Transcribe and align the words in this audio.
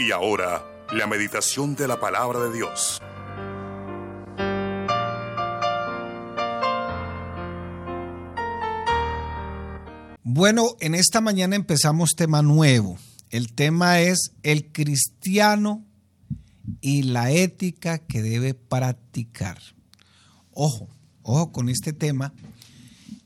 Y 0.00 0.12
ahora, 0.12 0.64
la 0.94 1.06
meditación 1.06 1.76
de 1.76 1.86
la 1.86 2.00
palabra 2.00 2.40
de 2.40 2.56
Dios. 2.56 3.02
Bueno, 10.22 10.68
en 10.80 10.94
esta 10.94 11.20
mañana 11.20 11.54
empezamos 11.54 12.14
tema 12.16 12.40
nuevo. 12.40 12.96
El 13.28 13.52
tema 13.52 14.00
es 14.00 14.32
el 14.42 14.72
cristiano 14.72 15.84
y 16.80 17.02
la 17.02 17.30
ética 17.30 17.98
que 17.98 18.22
debe 18.22 18.54
practicar. 18.54 19.58
Ojo, 20.52 20.88
ojo 21.20 21.52
con 21.52 21.68
este 21.68 21.92
tema, 21.92 22.32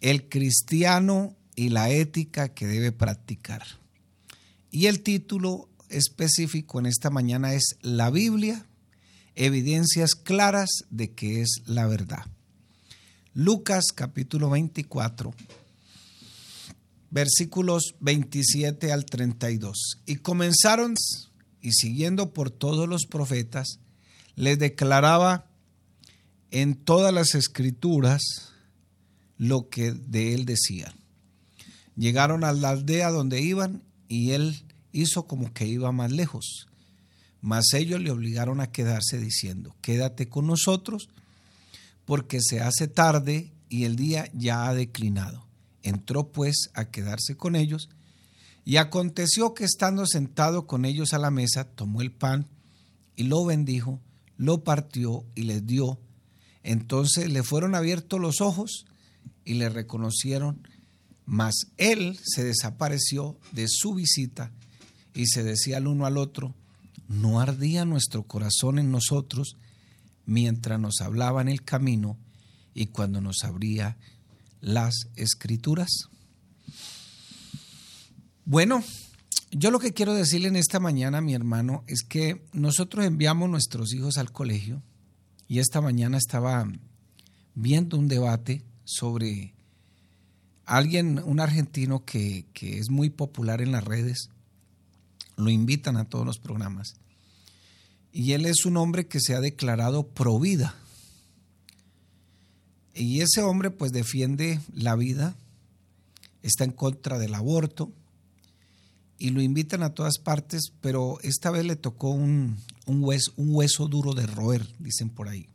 el 0.01 0.29
cristiano 0.29 1.37
y 1.55 1.69
la 1.69 1.91
ética 1.91 2.49
que 2.49 2.67
debe 2.67 2.91
practicar. 2.91 3.63
Y 4.73 4.87
el 4.87 5.05
título 5.05 5.69
específico 5.95 6.79
en 6.79 6.87
esta 6.87 7.11
mañana 7.11 7.55
es 7.55 7.77
La 7.81 8.11
Biblia, 8.11 8.67
evidencias 9.35 10.15
claras 10.15 10.71
de 10.91 11.13
que 11.13 11.41
es 11.41 11.63
la 11.67 11.87
verdad. 11.87 12.27
Lucas 13.33 13.87
capítulo 13.95 14.51
24, 14.51 15.35
versículos 17.11 17.95
27 18.01 18.93
al 18.93 19.07
32. 19.07 20.01
Y 20.07 20.17
comenzaron 20.17 20.95
y 21.61 21.73
siguiendo 21.73 22.33
por 22.33 22.51
todos 22.51 22.89
los 22.89 23.07
profetas, 23.07 23.81
les 24.37 24.59
declaraba 24.59 25.47
en 26.51 26.75
todas 26.77 27.13
las 27.13 27.35
escrituras 27.35 28.53
lo 29.39 29.69
que 29.69 29.93
de 29.93 30.35
él 30.35 30.45
decían. 30.45 30.93
Llegaron 31.97 32.45
a 32.45 32.53
la 32.53 32.71
aldea 32.71 33.11
donde 33.11 33.41
iban 33.41 33.83
y 34.09 34.33
él 34.33 34.64
hizo 34.95 35.27
como 35.27 35.53
que 35.53 35.67
iba 35.67 35.93
más 35.93 36.13
lejos. 36.13 36.69
Mas 37.43 37.75
ellos 37.75 38.01
le 38.01 38.11
obligaron 38.11 38.61
a 38.61 38.71
quedarse 38.71 39.19
diciendo, 39.19 39.75
quédate 39.83 40.29
con 40.29 40.47
nosotros 40.47 41.11
porque 42.07 42.39
se 42.41 42.61
hace 42.61 42.89
tarde 42.89 43.53
y 43.69 43.85
el 43.85 43.97
día 43.97 44.31
ya 44.33 44.67
ha 44.67 44.75
declinado. 44.75 45.47
Entró 45.83 46.33
pues 46.33 46.71
a 46.73 46.87
quedarse 46.87 47.37
con 47.37 47.57
ellos 47.57 47.91
y 48.65 48.77
aconteció 48.77 49.53
que 49.53 49.65
estando 49.65 50.07
sentado 50.07 50.67
con 50.67 50.87
ellos 50.87 51.13
a 51.13 51.19
la 51.19 51.31
mesa, 51.31 51.65
tomó 51.65 52.01
el 52.01 52.13
pan 52.13 52.47
y 53.17 53.25
lo 53.25 53.45
bendijo, 53.45 54.01
lo 54.39 54.65
partió 54.65 55.27
y 55.35 55.43
les 55.43 55.67
dio. 55.67 55.99
Entonces 56.63 57.31
le 57.31 57.43
fueron 57.43 57.75
abiertos 57.75 58.21
los 58.21 58.41
ojos 58.41 58.87
y 59.45 59.55
le 59.55 59.69
reconocieron, 59.69 60.67
mas 61.27 61.67
él 61.77 62.19
se 62.23 62.43
desapareció 62.43 63.39
de 63.53 63.67
su 63.69 63.95
visita 63.95 64.51
y 65.15 65.27
se 65.27 65.45
decía 65.45 65.79
el 65.79 65.87
uno 65.87 66.07
al 66.07 66.19
otro, 66.19 66.55
¿no 67.09 67.41
ardía 67.41 67.85
nuestro 67.85 68.25
corazón 68.25 68.79
en 68.79 68.91
nosotros 68.91 69.57
mientras 70.27 70.81
nos 70.81 71.01
hablaba 71.01 71.41
en 71.41 71.49
el 71.49 71.63
camino 71.63 72.19
y 72.75 72.87
cuando 72.87 73.21
nos 73.21 73.45
abría 73.45 73.97
las 74.61 75.09
escrituras? 75.15 76.09
Bueno, 78.45 78.83
yo 79.53 79.71
lo 79.71 79.79
que 79.79 79.93
quiero 79.93 80.15
decirle 80.15 80.49
en 80.49 80.57
esta 80.57 80.81
mañana, 80.81 81.21
mi 81.21 81.35
hermano, 81.35 81.85
es 81.87 82.03
que 82.03 82.45
nosotros 82.53 83.07
enviamos 83.07 83.49
nuestros 83.49 83.95
hijos 83.95 84.19
al 84.19 84.33
colegio 84.33 84.83
y 85.47 85.61
esta 85.61 85.81
mañana 85.81 86.19
estaba 86.19 86.67
viendo 87.55 87.97
un 87.97 88.09
debate 88.09 88.65
sobre 88.85 89.55
alguien, 90.67 91.21
un 91.25 91.41
argentino 91.41 92.05
que, 92.05 92.47
que 92.53 92.79
es 92.79 92.91
muy 92.91 93.11
popular 93.11 93.63
en 93.63 93.73
las 93.73 93.85
redes, 93.85 94.31
lo 95.37 95.51
invitan 95.51 95.97
a 95.97 96.05
todos 96.05 96.27
los 96.27 96.39
programas. 96.39 96.97
Y 98.13 98.33
él 98.33 98.47
es 98.47 98.65
un 98.65 98.77
hombre 98.77 99.07
que 99.07 99.21
se 99.21 99.35
ha 99.35 99.41
declarado 99.41 100.07
pro 100.07 100.39
vida. 100.39 100.77
Y 102.95 103.21
ese 103.21 103.43
hombre 103.43 103.71
pues 103.71 103.91
defiende 103.91 104.61
la 104.73 104.95
vida, 104.95 105.37
está 106.43 106.65
en 106.65 106.71
contra 106.71 107.19
del 107.19 107.35
aborto 107.35 107.93
y 109.19 109.31
lo 109.31 109.41
invitan 109.41 109.83
a 109.83 109.95
todas 109.95 110.19
partes, 110.19 110.73
pero 110.81 111.19
esta 111.23 111.51
vez 111.51 111.65
le 111.65 111.77
tocó 111.77 112.11
un, 112.11 112.59
hueso, 112.87 113.33
un 113.37 113.55
hueso 113.55 113.89
duro 113.89 114.13
de 114.13 114.27
roer, 114.27 114.67
dicen 114.79 115.11
por 115.11 115.29
ahí. 115.29 115.49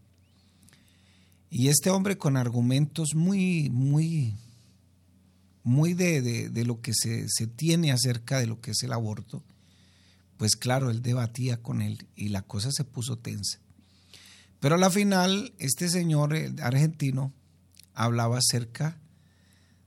Y 1.50 1.68
este 1.68 1.90
hombre 1.90 2.18
con 2.18 2.38
argumentos 2.38 3.16
muy, 3.16 3.70
muy, 3.70 4.36
muy 5.64 5.94
de, 5.94 6.50
de, 6.50 6.66
lo 6.66 6.82
que 6.82 6.94
se, 6.94 7.26
se, 7.28 7.48
tiene 7.48 7.92
acerca 7.92 8.40
de 8.40 8.48
lo 8.48 8.62
que 8.62 8.72
es 8.72 8.84
el 8.84 8.94
aborto, 8.94 9.44
pues 10.40 10.56
claro, 10.56 10.90
él 10.90 11.02
debatía 11.02 11.62
con 11.62 11.82
él 11.82 12.08
y 12.16 12.30
la 12.30 12.44
cosa 12.44 12.72
se 12.72 12.86
puso 12.86 13.18
tensa. 13.18 13.60
Pero 14.62 14.76
a 14.76 14.78
la 14.78 14.90
final, 14.90 15.54
este 15.60 15.90
señor 15.90 16.34
argentino 16.62 17.34
hablaba 17.94 18.38
acerca 18.38 19.02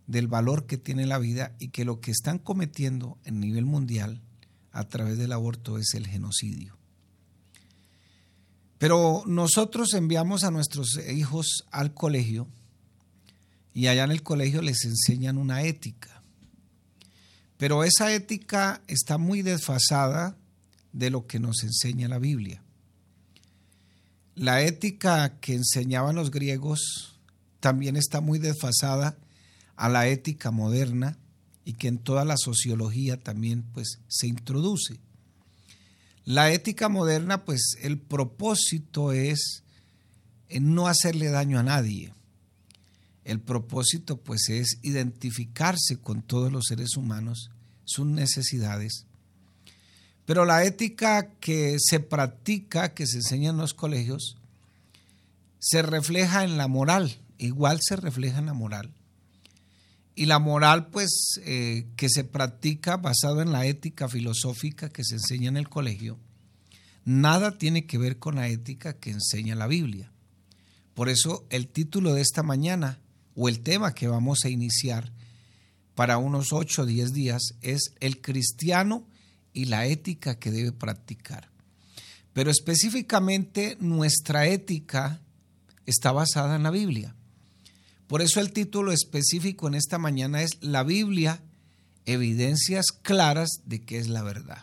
del 0.07 0.29
valor 0.29 0.67
que 0.67 0.77
tiene 0.77 1.07
la 1.07 1.17
vida 1.17 1.57
y 1.59 1.69
que 1.69 1.87
lo 1.87 2.01
que 2.01 2.11
están 2.11 2.39
cometiendo 2.39 3.17
en 3.25 3.41
nivel 3.41 3.65
mundial 3.65 4.21
a 4.73 4.87
través 4.91 5.17
del 5.17 5.33
aborto 5.33 5.79
es 5.79 5.95
el 5.95 6.07
genocidio. 6.07 6.77
Pero 8.77 9.23
nosotros 9.27 9.95
enviamos 9.95 10.45
a 10.45 10.51
nuestros 10.51 11.01
hijos 11.11 11.65
al 11.71 11.95
colegio 11.95 12.47
y 13.73 13.87
allá 13.87 14.05
en 14.05 14.11
el 14.11 14.23
colegio 14.23 14.61
les 14.61 14.85
enseñan 14.85 15.39
una 15.39 15.63
ética. 15.63 16.23
Pero 17.57 17.85
esa 17.85 18.13
ética 18.13 18.83
está 18.87 19.17
muy 19.17 19.41
desfasada 19.41 20.37
de 20.93 21.11
lo 21.11 21.27
que 21.27 21.39
nos 21.39 21.63
enseña 21.63 22.09
la 22.09 22.19
Biblia. 22.19 22.63
La 24.35 24.63
ética 24.63 25.39
que 25.41 25.55
enseñaban 25.55 26.17
los 26.17 26.31
griegos 26.31 27.19
también 27.61 27.97
está 27.97 28.21
muy 28.21 28.39
desfasada 28.39 29.19
a 29.77 29.89
la 29.89 30.09
ética 30.09 30.51
moderna 30.51 31.19
y 31.65 31.75
que 31.75 31.89
en 31.89 31.99
toda 31.99 32.25
la 32.25 32.37
sociología 32.37 33.19
también 33.19 33.63
pues 33.63 34.01
se 34.09 34.27
introduce. 34.27 35.01
La 36.25 36.51
ética 36.51 36.89
moderna 36.89 37.45
pues 37.45 37.77
el 37.83 37.99
propósito 37.99 39.13
es 39.13 39.65
no 40.61 40.87
hacerle 40.87 41.29
daño 41.29 41.59
a 41.59 41.63
nadie. 41.63 42.15
El 43.25 43.41
propósito 43.41 44.17
pues 44.19 44.49
es 44.49 44.79
identificarse 44.83 45.99
con 46.01 46.23
todos 46.23 46.51
los 46.53 46.67
seres 46.67 46.97
humanos, 46.97 47.51
sus 47.85 48.07
necesidades 48.07 49.07
pero 50.25 50.45
la 50.45 50.65
ética 50.65 51.31
que 51.41 51.77
se 51.79 52.01
practica, 52.01 52.95
que 52.95 53.07
se 53.07 53.17
enseña 53.17 53.51
en 53.51 53.57
los 53.57 53.75
colegios, 53.75 54.37
se 55.59 55.83
refleja 55.83 56.45
en 56.45 56.57
la 56.57 56.69
moral, 56.69 57.17
igual 57.39 57.79
se 57.83 57.97
refleja 57.97 58.39
en 58.39 58.47
la 58.47 58.55
moral. 58.55 58.91
Y 60.15 60.27
la 60.27 60.39
moral, 60.39 60.89
pues, 60.89 61.41
eh, 61.45 61.87
que 61.97 62.09
se 62.09 62.25
practica 62.25 62.97
basado 62.97 63.41
en 63.41 63.51
la 63.51 63.67
ética 63.67 64.09
filosófica 64.09 64.91
que 64.91 65.05
se 65.05 65.15
enseña 65.15 65.49
en 65.49 65.57
el 65.57 65.69
colegio, 65.69 66.19
nada 67.05 67.59
tiene 67.59 67.87
que 67.87 67.99
ver 67.99 68.19
con 68.19 68.37
la 68.37 68.49
ética 68.49 68.93
que 68.95 69.11
enseña 69.11 69.55
la 69.55 69.67
Biblia. 69.67 70.13
Por 70.95 71.09
eso 71.09 71.47
el 71.49 71.69
título 71.69 72.13
de 72.15 72.21
esta 72.21 72.43
mañana, 72.43 72.99
o 73.35 73.49
el 73.49 73.61
tema 73.61 73.95
que 73.95 74.09
vamos 74.09 74.41
a 74.45 74.51
iniciar 74.51 75.11
para 75.95 76.19
unos 76.19 76.53
8 76.53 76.83
o 76.83 76.87
10 76.87 77.13
días, 77.13 77.55
es 77.63 77.95
El 78.01 78.21
cristiano 78.21 79.07
y 79.53 79.67
la 79.67 79.87
ética 79.87 80.39
que 80.39 80.51
debe 80.51 80.73
practicar. 80.73 81.49
Pero 82.33 82.51
específicamente 82.51 83.77
nuestra 83.81 84.47
ética 84.47 85.21
está 85.87 86.13
basada 86.13 86.57
en 86.57 86.63
la 86.63 86.71
Biblia. 86.71 87.15
Por 88.07 88.23
eso 88.23 88.41
el 88.41 88.53
título 88.53 88.93
específico 88.93 89.69
en 89.69 89.75
esta 89.75 89.99
mañana 89.99 90.43
es 90.43 90.59
La 90.61 90.83
Biblia, 90.83 91.43
evidencias 92.07 92.87
claras 93.03 93.49
de 93.65 93.83
que 93.83 93.99
es 93.99 94.09
la 94.09 94.23
verdad. 94.23 94.63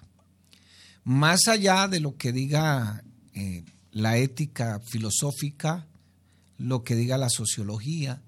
Más 1.04 1.48
allá 1.48 1.88
de 1.88 2.00
lo 2.00 2.18
que 2.18 2.32
diga 2.32 3.04
eh, 3.34 3.64
la 3.92 4.18
ética 4.18 4.80
filosófica, 4.86 5.88
lo 6.58 6.84
que 6.84 6.96
diga 6.96 7.18
la 7.18 7.30
sociología, 7.30 8.22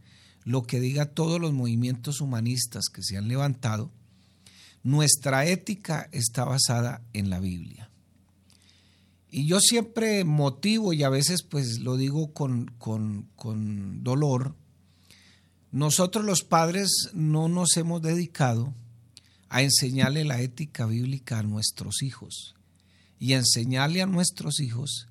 lo 0.43 0.63
que 0.63 0.79
diga 0.79 1.05
todos 1.05 1.39
los 1.39 1.53
movimientos 1.53 2.21
humanistas 2.21 2.85
que 2.91 3.03
se 3.03 3.17
han 3.17 3.27
levantado, 3.27 3.91
nuestra 4.83 5.45
ética 5.45 6.09
está 6.11 6.45
basada 6.45 7.01
en 7.13 7.29
la 7.29 7.39
Biblia. 7.39 7.89
Y 9.29 9.47
yo 9.47 9.59
siempre 9.59 10.25
motivo, 10.25 10.93
y 10.93 11.03
a 11.03 11.09
veces 11.09 11.43
pues 11.43 11.79
lo 11.79 11.95
digo 11.95 12.33
con, 12.33 12.73
con 12.77 14.03
dolor, 14.03 14.55
nosotros 15.71 16.25
los 16.25 16.43
padres 16.43 16.89
no 17.13 17.47
nos 17.47 17.77
hemos 17.77 18.01
dedicado 18.01 18.73
a 19.47 19.61
enseñarle 19.61 20.25
la 20.25 20.41
ética 20.41 20.85
bíblica 20.85 21.39
a 21.39 21.43
nuestros 21.43 22.03
hijos 22.03 22.55
y 23.19 23.33
enseñarle 23.33 24.01
a 24.01 24.05
nuestros 24.05 24.59
hijos 24.59 25.07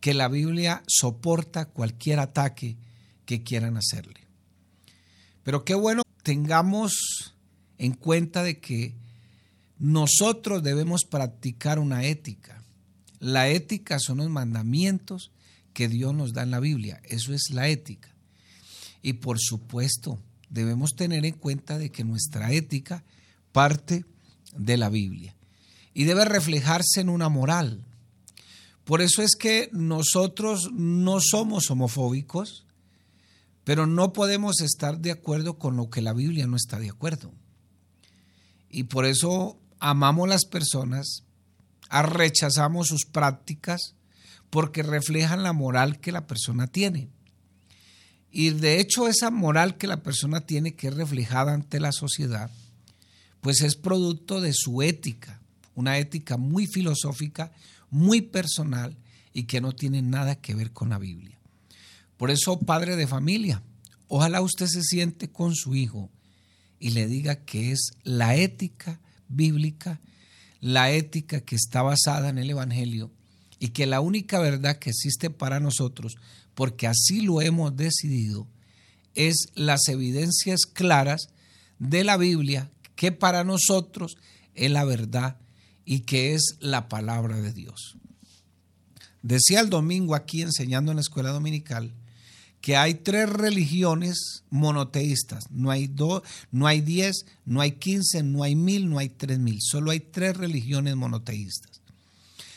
que 0.00 0.14
la 0.14 0.26
Biblia 0.26 0.82
soporta 0.88 1.66
cualquier 1.66 2.18
ataque 2.18 2.76
que 3.24 3.44
quieran 3.44 3.76
hacerle. 3.76 4.26
Pero 5.44 5.64
qué 5.64 5.74
bueno 5.74 6.02
tengamos 6.24 7.34
en 7.82 7.94
cuenta 7.94 8.44
de 8.44 8.60
que 8.60 8.94
nosotros 9.80 10.62
debemos 10.62 11.02
practicar 11.02 11.80
una 11.80 12.04
ética. 12.04 12.62
La 13.18 13.48
ética 13.48 13.98
son 13.98 14.18
los 14.18 14.30
mandamientos 14.30 15.32
que 15.74 15.88
Dios 15.88 16.14
nos 16.14 16.32
da 16.32 16.44
en 16.44 16.52
la 16.52 16.60
Biblia. 16.60 17.00
Eso 17.02 17.34
es 17.34 17.50
la 17.50 17.66
ética. 17.66 18.08
Y 19.02 19.14
por 19.14 19.40
supuesto, 19.40 20.20
debemos 20.48 20.94
tener 20.94 21.24
en 21.24 21.34
cuenta 21.34 21.76
de 21.76 21.90
que 21.90 22.04
nuestra 22.04 22.52
ética 22.52 23.02
parte 23.50 24.04
de 24.56 24.76
la 24.76 24.88
Biblia 24.88 25.34
y 25.92 26.04
debe 26.04 26.24
reflejarse 26.24 27.00
en 27.00 27.08
una 27.08 27.28
moral. 27.28 27.84
Por 28.84 29.02
eso 29.02 29.22
es 29.22 29.34
que 29.34 29.70
nosotros 29.72 30.70
no 30.72 31.18
somos 31.20 31.68
homofóbicos, 31.68 32.64
pero 33.64 33.88
no 33.88 34.12
podemos 34.12 34.60
estar 34.60 35.00
de 35.00 35.10
acuerdo 35.10 35.58
con 35.58 35.76
lo 35.76 35.90
que 35.90 36.00
la 36.00 36.12
Biblia 36.12 36.46
no 36.46 36.54
está 36.54 36.78
de 36.78 36.88
acuerdo. 36.88 37.32
Y 38.72 38.84
por 38.84 39.04
eso 39.04 39.60
amamos 39.78 40.28
las 40.28 40.46
personas, 40.46 41.22
rechazamos 41.90 42.88
sus 42.88 43.04
prácticas, 43.04 43.94
porque 44.48 44.82
reflejan 44.82 45.42
la 45.42 45.52
moral 45.52 46.00
que 46.00 46.10
la 46.10 46.26
persona 46.26 46.66
tiene. 46.66 47.08
Y 48.30 48.50
de 48.50 48.80
hecho 48.80 49.08
esa 49.08 49.30
moral 49.30 49.76
que 49.76 49.86
la 49.86 50.02
persona 50.02 50.40
tiene, 50.40 50.74
que 50.74 50.88
es 50.88 50.94
reflejada 50.94 51.52
ante 51.52 51.80
la 51.80 51.92
sociedad, 51.92 52.50
pues 53.42 53.60
es 53.60 53.76
producto 53.76 54.40
de 54.40 54.52
su 54.54 54.80
ética, 54.82 55.40
una 55.74 55.98
ética 55.98 56.38
muy 56.38 56.66
filosófica, 56.66 57.52
muy 57.90 58.22
personal 58.22 58.96
y 59.34 59.44
que 59.44 59.60
no 59.60 59.72
tiene 59.72 60.00
nada 60.00 60.36
que 60.36 60.54
ver 60.54 60.72
con 60.72 60.88
la 60.88 60.98
Biblia. 60.98 61.38
Por 62.16 62.30
eso, 62.30 62.58
padre 62.58 62.96
de 62.96 63.06
familia, 63.06 63.62
ojalá 64.08 64.40
usted 64.40 64.66
se 64.66 64.82
siente 64.82 65.28
con 65.28 65.54
su 65.54 65.74
hijo 65.74 66.08
y 66.82 66.90
le 66.90 67.06
diga 67.06 67.36
que 67.36 67.70
es 67.70 67.92
la 68.02 68.34
ética 68.34 68.98
bíblica, 69.28 70.00
la 70.60 70.90
ética 70.90 71.40
que 71.40 71.54
está 71.54 71.80
basada 71.80 72.28
en 72.28 72.38
el 72.38 72.50
Evangelio 72.50 73.12
y 73.60 73.68
que 73.68 73.86
la 73.86 74.00
única 74.00 74.40
verdad 74.40 74.80
que 74.80 74.90
existe 74.90 75.30
para 75.30 75.60
nosotros, 75.60 76.16
porque 76.56 76.88
así 76.88 77.20
lo 77.20 77.40
hemos 77.40 77.76
decidido, 77.76 78.48
es 79.14 79.46
las 79.54 79.86
evidencias 79.86 80.62
claras 80.66 81.28
de 81.78 82.02
la 82.02 82.16
Biblia 82.16 82.72
que 82.96 83.12
para 83.12 83.44
nosotros 83.44 84.16
es 84.56 84.72
la 84.72 84.82
verdad 84.82 85.36
y 85.84 86.00
que 86.00 86.34
es 86.34 86.56
la 86.58 86.88
palabra 86.88 87.40
de 87.40 87.52
Dios. 87.52 87.96
Decía 89.22 89.60
el 89.60 89.70
domingo 89.70 90.16
aquí 90.16 90.42
enseñando 90.42 90.90
en 90.90 90.96
la 90.96 91.02
escuela 91.02 91.30
dominical 91.30 91.94
que 92.62 92.76
hay 92.76 92.94
tres 92.94 93.28
religiones 93.28 94.44
monoteístas. 94.48 95.50
No 95.50 95.70
hay 95.70 95.88
dos, 95.88 96.22
no 96.50 96.66
hay 96.66 96.80
diez, 96.80 97.26
no 97.44 97.60
hay 97.60 97.72
quince, 97.72 98.22
no 98.22 98.44
hay 98.44 98.54
mil, 98.54 98.88
no 98.88 98.98
hay 98.98 99.10
tres 99.10 99.38
mil. 99.38 99.58
Solo 99.60 99.90
hay 99.90 100.00
tres 100.00 100.36
religiones 100.36 100.96
monoteístas. 100.96 101.82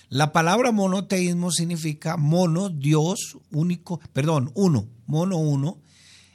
La 0.10 0.32
palabra 0.32 0.72
monoteísmo 0.72 1.52
significa 1.52 2.16
mono, 2.16 2.70
Dios, 2.70 3.38
único, 3.52 4.00
perdón, 4.14 4.52
uno, 4.54 4.88
mono 5.08 5.38
uno, 5.38 5.80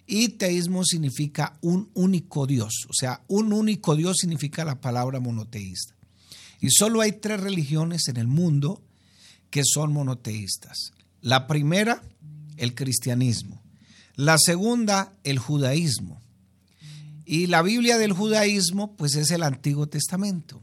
y 0.04 0.30
teísmo 0.30 0.84
significa 0.84 1.56
un 1.60 1.88
único 1.94 2.48
Dios. 2.48 2.86
O 2.88 2.92
sea, 2.92 3.22
un 3.28 3.52
único 3.52 3.94
Dios 3.94 4.16
significa 4.20 4.64
la 4.64 4.80
palabra 4.80 5.20
monoteísta. 5.20 5.94
Y 6.60 6.70
solo 6.70 7.00
hay 7.00 7.12
tres 7.12 7.40
religiones 7.40 8.08
en 8.08 8.16
el 8.16 8.26
mundo 8.26 8.82
que 9.50 9.62
son 9.64 9.92
monoteístas. 9.92 10.92
La 11.20 11.46
primera, 11.46 12.02
el 12.60 12.74
cristianismo. 12.74 13.62
La 14.14 14.36
segunda, 14.38 15.12
el 15.24 15.38
judaísmo. 15.38 16.22
Y 17.24 17.46
la 17.46 17.62
Biblia 17.62 17.98
del 17.98 18.12
judaísmo, 18.12 18.96
pues 18.96 19.14
es 19.14 19.30
el 19.30 19.42
Antiguo 19.42 19.88
Testamento. 19.88 20.62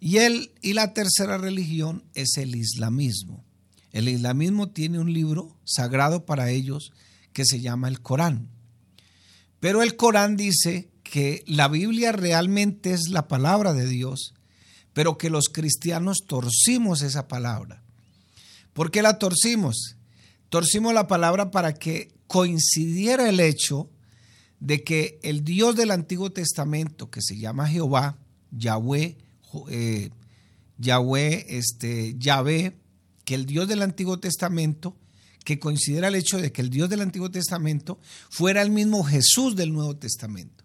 Y, 0.00 0.18
él, 0.18 0.52
y 0.62 0.72
la 0.72 0.94
tercera 0.94 1.38
religión 1.38 2.04
es 2.14 2.36
el 2.36 2.56
islamismo. 2.56 3.44
El 3.90 4.08
islamismo 4.08 4.70
tiene 4.70 4.98
un 4.98 5.12
libro 5.12 5.56
sagrado 5.64 6.24
para 6.24 6.50
ellos 6.50 6.92
que 7.32 7.44
se 7.44 7.60
llama 7.60 7.88
el 7.88 8.00
Corán. 8.00 8.48
Pero 9.60 9.82
el 9.82 9.96
Corán 9.96 10.36
dice 10.36 10.88
que 11.02 11.44
la 11.46 11.68
Biblia 11.68 12.12
realmente 12.12 12.92
es 12.92 13.08
la 13.10 13.28
palabra 13.28 13.74
de 13.74 13.86
Dios 13.86 14.34
pero 14.92 15.18
que 15.18 15.30
los 15.30 15.46
cristianos 15.48 16.18
torcimos 16.26 17.02
esa 17.02 17.28
palabra. 17.28 17.82
¿Por 18.72 18.90
qué 18.90 19.02
la 19.02 19.18
torcimos? 19.18 19.96
Torcimos 20.52 20.92
la 20.92 21.06
palabra 21.06 21.50
para 21.50 21.72
que 21.72 22.12
coincidiera 22.26 23.26
el 23.26 23.40
hecho 23.40 23.88
de 24.60 24.84
que 24.84 25.18
el 25.22 25.44
Dios 25.44 25.76
del 25.76 25.90
Antiguo 25.90 26.30
Testamento, 26.30 27.10
que 27.10 27.22
se 27.22 27.38
llama 27.38 27.70
Jehová, 27.70 28.18
Yahweh, 28.50 29.16
eh, 29.70 30.10
Yahweh, 30.76 31.46
este, 31.48 32.16
Yahvé, 32.18 32.76
que 33.24 33.34
el 33.34 33.46
Dios 33.46 33.66
del 33.66 33.80
Antiguo 33.80 34.20
Testamento, 34.20 34.94
que 35.42 35.58
considera 35.58 36.08
el 36.08 36.16
hecho 36.16 36.36
de 36.36 36.52
que 36.52 36.60
el 36.60 36.68
Dios 36.68 36.90
del 36.90 37.00
Antiguo 37.00 37.30
Testamento 37.30 37.98
fuera 38.28 38.60
el 38.60 38.70
mismo 38.70 39.04
Jesús 39.04 39.56
del 39.56 39.72
Nuevo 39.72 39.96
Testamento, 39.96 40.64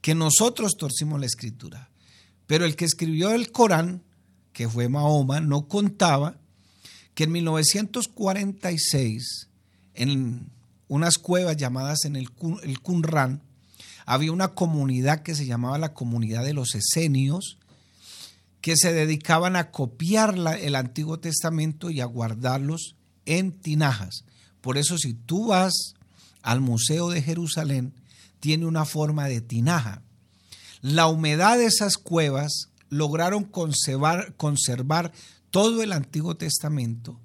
que 0.00 0.14
nosotros 0.14 0.76
torcimos 0.78 1.18
la 1.18 1.26
escritura. 1.26 1.90
Pero 2.46 2.64
el 2.64 2.76
que 2.76 2.84
escribió 2.84 3.32
el 3.32 3.50
Corán, 3.50 4.04
que 4.52 4.68
fue 4.68 4.88
Mahoma, 4.88 5.40
no 5.40 5.66
contaba 5.66 6.38
que 7.20 7.24
en 7.24 7.32
1946, 7.32 9.48
en 9.92 10.48
unas 10.88 11.18
cuevas 11.18 11.58
llamadas 11.58 12.06
en 12.06 12.16
el, 12.16 12.30
el 12.62 12.80
Qumran, 12.80 13.42
había 14.06 14.32
una 14.32 14.54
comunidad 14.54 15.22
que 15.22 15.34
se 15.34 15.44
llamaba 15.44 15.76
la 15.76 15.92
comunidad 15.92 16.46
de 16.46 16.54
los 16.54 16.74
esenios, 16.74 17.58
que 18.62 18.74
se 18.74 18.94
dedicaban 18.94 19.54
a 19.54 19.70
copiar 19.70 20.34
el 20.62 20.74
Antiguo 20.74 21.20
Testamento 21.20 21.90
y 21.90 22.00
a 22.00 22.06
guardarlos 22.06 22.96
en 23.26 23.52
tinajas. 23.52 24.24
Por 24.62 24.78
eso 24.78 24.96
si 24.96 25.12
tú 25.12 25.48
vas 25.48 25.92
al 26.40 26.62
Museo 26.62 27.10
de 27.10 27.20
Jerusalén, 27.20 27.92
tiene 28.40 28.64
una 28.64 28.86
forma 28.86 29.26
de 29.26 29.42
tinaja. 29.42 30.00
La 30.80 31.06
humedad 31.06 31.58
de 31.58 31.66
esas 31.66 31.98
cuevas 31.98 32.70
lograron 32.88 33.44
conservar, 33.44 34.32
conservar 34.38 35.12
todo 35.50 35.82
el 35.82 35.92
Antiguo 35.92 36.36
Testamento 36.36 37.20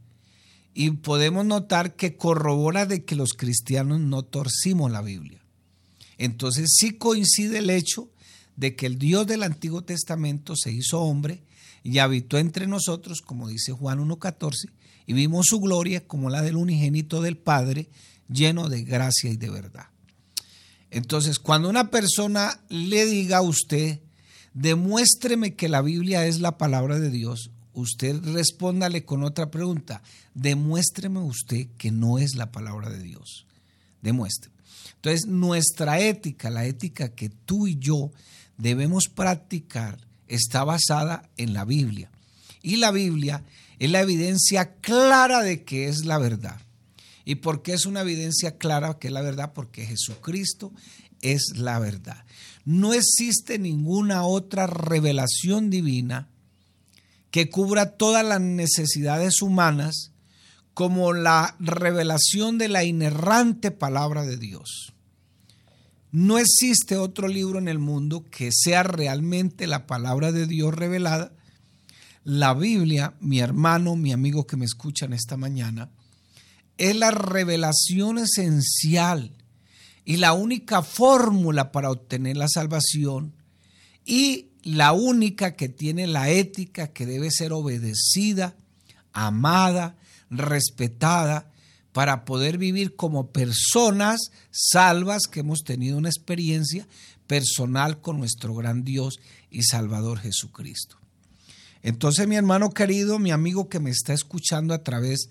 y 0.74 0.92
podemos 0.92 1.46
notar 1.46 1.96
que 1.96 2.18
corrobora 2.18 2.86
de 2.86 3.06
que 3.06 3.16
los 3.16 3.34
cristianos 3.34 4.02
no 4.02 4.24
torcimos 4.24 4.92
la 4.92 5.02
Biblia. 5.02 5.42
Entonces 6.18 6.76
sí 6.78 6.92
coincide 6.92 7.60
el 7.60 7.70
hecho 7.70 8.10
de 8.56 8.76
que 8.76 8.86
el 8.86 8.98
Dios 8.98 9.28
del 9.28 9.44
Antiguo 9.44 9.84
Testamento 9.84 10.56
se 10.56 10.72
hizo 10.72 11.02
hombre 11.02 11.44
y 11.84 12.00
habitó 12.00 12.38
entre 12.38 12.68
nosotros, 12.68 13.22
como 13.22 13.48
dice 13.48 13.72
Juan 13.72 14.00
1.14, 14.00 14.72
y 15.08 15.14
vimos 15.14 15.48
su 15.48 15.60
gloria 15.60 16.06
como 16.06 16.30
la 16.30 16.42
del 16.42 16.56
unigénito 16.56 17.22
del 17.22 17.38
Padre, 17.38 17.90
lleno 18.28 18.70
de 18.70 18.84
gracia 18.84 19.30
y 19.30 19.38
de 19.38 19.50
verdad. 19.50 19.88
Entonces, 20.90 21.40
cuando 21.40 21.70
una 21.70 21.92
persona 21.92 22.60
le 22.70 23.06
diga 23.06 23.38
a 23.38 23.42
usted, 23.42 24.00
demuéstreme 24.54 25.56
que 25.56 25.70
la 25.70 25.82
Biblia 25.82 26.26
es 26.26 26.40
la 26.40 26.58
palabra 26.58 27.00
de 27.00 27.12
Dios, 27.12 27.52
usted 27.76 28.16
respóndale 28.24 29.06
con 29.06 29.24
otra 29.24 29.52
pregunta, 29.52 30.02
demuéstreme 30.34 31.20
usted 31.20 31.68
que 31.78 31.92
no 31.92 32.18
es 32.18 32.36
la 32.36 32.52
palabra 32.52 32.90
de 32.90 33.02
Dios. 33.02 33.46
Demuestre. 34.02 34.52
Entonces, 34.96 35.28
nuestra 35.28 36.00
ética, 36.00 36.50
la 36.50 36.66
ética 36.66 37.14
que 37.14 37.30
tú 37.30 37.68
y 37.68 37.78
yo 37.78 38.12
debemos 38.58 39.06
practicar, 39.14 40.00
está 40.28 40.64
basada 40.64 41.30
en 41.38 41.54
la 41.54 41.66
Biblia. 41.66 42.10
Y 42.62 42.78
la 42.78 42.92
Biblia 42.92 43.44
es 43.78 43.92
la 43.92 44.02
evidencia 44.02 44.74
clara 44.76 45.42
de 45.42 45.64
que 45.64 45.88
es 45.88 46.06
la 46.06 46.18
verdad. 46.18 46.60
¿Y 47.26 47.36
por 47.36 47.62
qué 47.62 47.74
es 47.74 47.86
una 47.86 48.02
evidencia 48.02 48.58
clara 48.58 48.98
que 48.98 49.08
es 49.08 49.14
la 49.14 49.22
verdad? 49.22 49.54
Porque 49.54 49.86
Jesucristo 49.86 50.72
es 51.22 51.54
la 51.56 51.80
verdad. 51.80 52.24
No 52.64 52.94
existe 52.94 53.60
ninguna 53.60 54.24
otra 54.24 54.68
revelación 54.68 55.70
divina 55.70 56.30
que 57.36 57.50
cubra 57.50 57.98
todas 57.98 58.26
las 58.26 58.40
necesidades 58.40 59.42
humanas 59.42 60.14
como 60.74 61.12
la 61.12 61.58
revelación 61.60 62.58
de 62.58 62.70
la 62.70 62.86
inerrante 62.86 63.72
palabra 63.72 64.24
de 64.24 64.38
Dios. 64.38 64.94
No 66.14 66.38
existe 66.38 66.96
otro 66.96 67.28
libro 67.28 67.60
en 67.60 67.68
el 67.68 67.78
mundo 67.78 68.24
que 68.32 68.52
sea 68.54 68.84
realmente 68.84 69.68
la 69.68 69.86
palabra 69.86 70.32
de 70.32 70.48
Dios 70.48 70.74
revelada. 70.74 71.34
La 72.24 72.54
Biblia, 72.54 73.16
mi 73.20 73.42
hermano, 73.42 73.98
mi 73.98 74.14
amigo 74.14 74.48
que 74.48 74.56
me 74.56 74.64
escuchan 74.64 75.12
esta 75.12 75.36
mañana, 75.36 75.90
es 76.78 76.96
la 76.96 77.12
revelación 77.12 78.18
esencial 78.18 79.36
y 80.06 80.16
la 80.16 80.32
única 80.32 80.84
fórmula 80.84 81.74
para 81.74 81.92
obtener 81.92 82.38
la 82.38 82.48
salvación 82.48 83.34
y 84.06 84.52
la 84.66 84.94
única 84.94 85.56
que 85.56 85.70
tiene 85.70 86.08
la 86.08 86.30
ética 86.30 86.88
que 86.88 87.06
debe 87.06 87.30
ser 87.30 87.54
obedecida, 87.54 88.56
amada, 89.14 89.96
respetada, 90.32 91.52
para 91.94 92.26
poder 92.26 92.58
vivir 92.58 92.96
como 92.96 93.32
personas 93.32 94.32
salvas 94.52 95.28
que 95.32 95.42
hemos 95.42 95.64
tenido 95.64 95.98
una 95.98 96.10
experiencia, 96.10 96.88
personal 97.28 98.02
con 98.02 98.18
nuestro 98.18 98.54
gran 98.56 98.84
Dios 98.84 99.20
y 99.50 99.64
Salvador 99.64 100.20
Jesucristo. 100.20 100.98
Entonces, 101.84 102.28
mi 102.28 102.36
hermano 102.36 102.72
querido, 102.72 103.20
mi 103.20 103.32
amigo 103.32 103.70
que 103.70 103.80
me 103.80 103.92
está 103.92 104.14
escuchando 104.14 104.74
a 104.74 104.84
través 104.84 105.30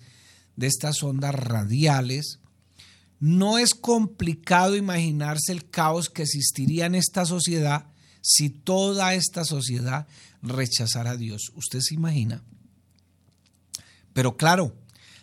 de 0.54 0.68
estas 0.68 1.02
ondas 1.02 1.34
radiales, 1.34 2.38
no 3.18 3.58
es 3.58 3.74
complicado 3.74 4.76
imaginarse 4.76 5.50
el 5.50 5.68
caos 5.68 6.08
que 6.08 6.22
existiría 6.22 6.86
en 6.86 6.94
esta 6.94 7.26
sociedad 7.26 7.88
si 8.26 8.48
toda 8.48 9.12
esta 9.12 9.44
sociedad 9.44 10.06
rechazara 10.40 11.10
a 11.10 11.16
Dios. 11.16 11.52
¿Usted 11.56 11.80
se 11.80 11.94
imagina? 11.94 12.42
Pero 14.14 14.38
claro, 14.38 14.74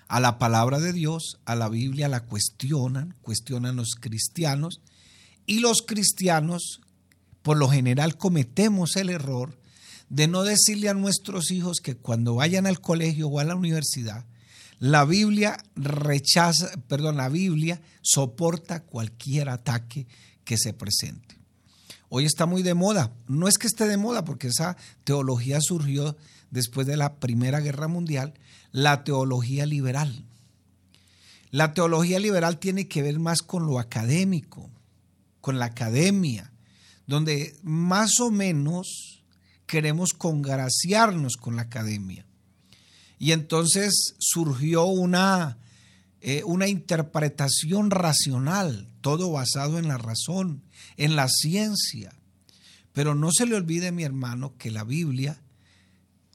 a 0.08 0.20
la 0.20 0.38
palabra 0.38 0.80
de 0.80 0.94
Dios, 0.94 1.40
a 1.46 1.56
la 1.56 1.68
Biblia 1.68 2.08
la 2.08 2.26
cuestionan, 2.26 3.16
cuestionan 3.24 3.76
los 3.76 3.96
cristianos, 4.00 4.82
y 5.48 5.62
los 5.62 5.82
cristianos, 5.82 6.82
por 7.42 7.58
lo 7.58 7.70
general, 7.70 8.18
cometemos 8.18 8.96
el 8.98 9.10
error 9.10 9.58
de 10.10 10.28
no 10.28 10.44
decirle 10.44 10.88
a 10.88 10.94
nuestros 10.94 11.50
hijos 11.50 11.80
que 11.82 11.98
cuando 11.98 12.36
vayan 12.36 12.68
al 12.68 12.82
colegio 12.82 13.30
o 13.30 13.40
a 13.40 13.46
la 13.46 13.56
universidad, 13.56 14.26
la 14.78 15.06
Biblia 15.06 15.58
rechaza, 15.76 16.70
perdón, 16.88 17.18
la 17.18 17.30
Biblia 17.30 17.82
soporta 18.04 18.84
cualquier 18.84 19.50
ataque 19.50 20.06
que 20.44 20.58
se 20.58 20.74
presente. 20.74 21.41
Hoy 22.14 22.26
está 22.26 22.46
muy 22.46 22.62
de 22.62 22.74
moda. 22.74 23.14
No 23.30 23.48
es 23.48 23.58
que 23.58 23.68
esté 23.68 23.88
de 23.88 23.96
moda, 23.96 24.26
porque 24.26 24.48
esa 24.48 24.76
teología 25.06 25.60
surgió 25.62 26.18
después 26.50 26.86
de 26.86 26.98
la 26.98 27.16
Primera 27.16 27.62
Guerra 27.62 27.88
Mundial, 27.88 28.34
la 28.74 29.06
teología 29.06 29.66
liberal. 29.66 30.26
La 31.52 31.74
teología 31.74 32.20
liberal 32.20 32.60
tiene 32.60 32.90
que 32.90 33.02
ver 33.02 33.18
más 33.18 33.42
con 33.42 33.66
lo 33.66 33.80
académico, 33.80 34.70
con 35.40 35.58
la 35.58 35.68
academia, 35.68 36.52
donde 37.08 37.56
más 37.64 38.20
o 38.20 38.30
menos 38.30 39.24
queremos 39.66 40.10
congraciarnos 40.12 41.38
con 41.38 41.56
la 41.56 41.62
academia. 41.62 42.26
Y 43.20 43.32
entonces 43.32 44.16
surgió 44.20 44.84
una, 44.84 45.60
eh, 46.22 46.44
una 46.46 46.68
interpretación 46.68 47.90
racional, 47.90 48.88
todo 49.02 49.32
basado 49.32 49.80
en 49.80 49.88
la 49.88 49.98
razón, 49.98 50.64
en 50.98 51.16
la 51.16 51.28
ciencia. 51.28 52.14
Pero 52.94 53.16
no 53.16 53.32
se 53.32 53.48
le 53.48 53.56
olvide, 53.56 53.92
mi 53.92 54.04
hermano, 54.04 54.56
que 54.58 54.70
la 54.70 54.84
Biblia 54.84 55.42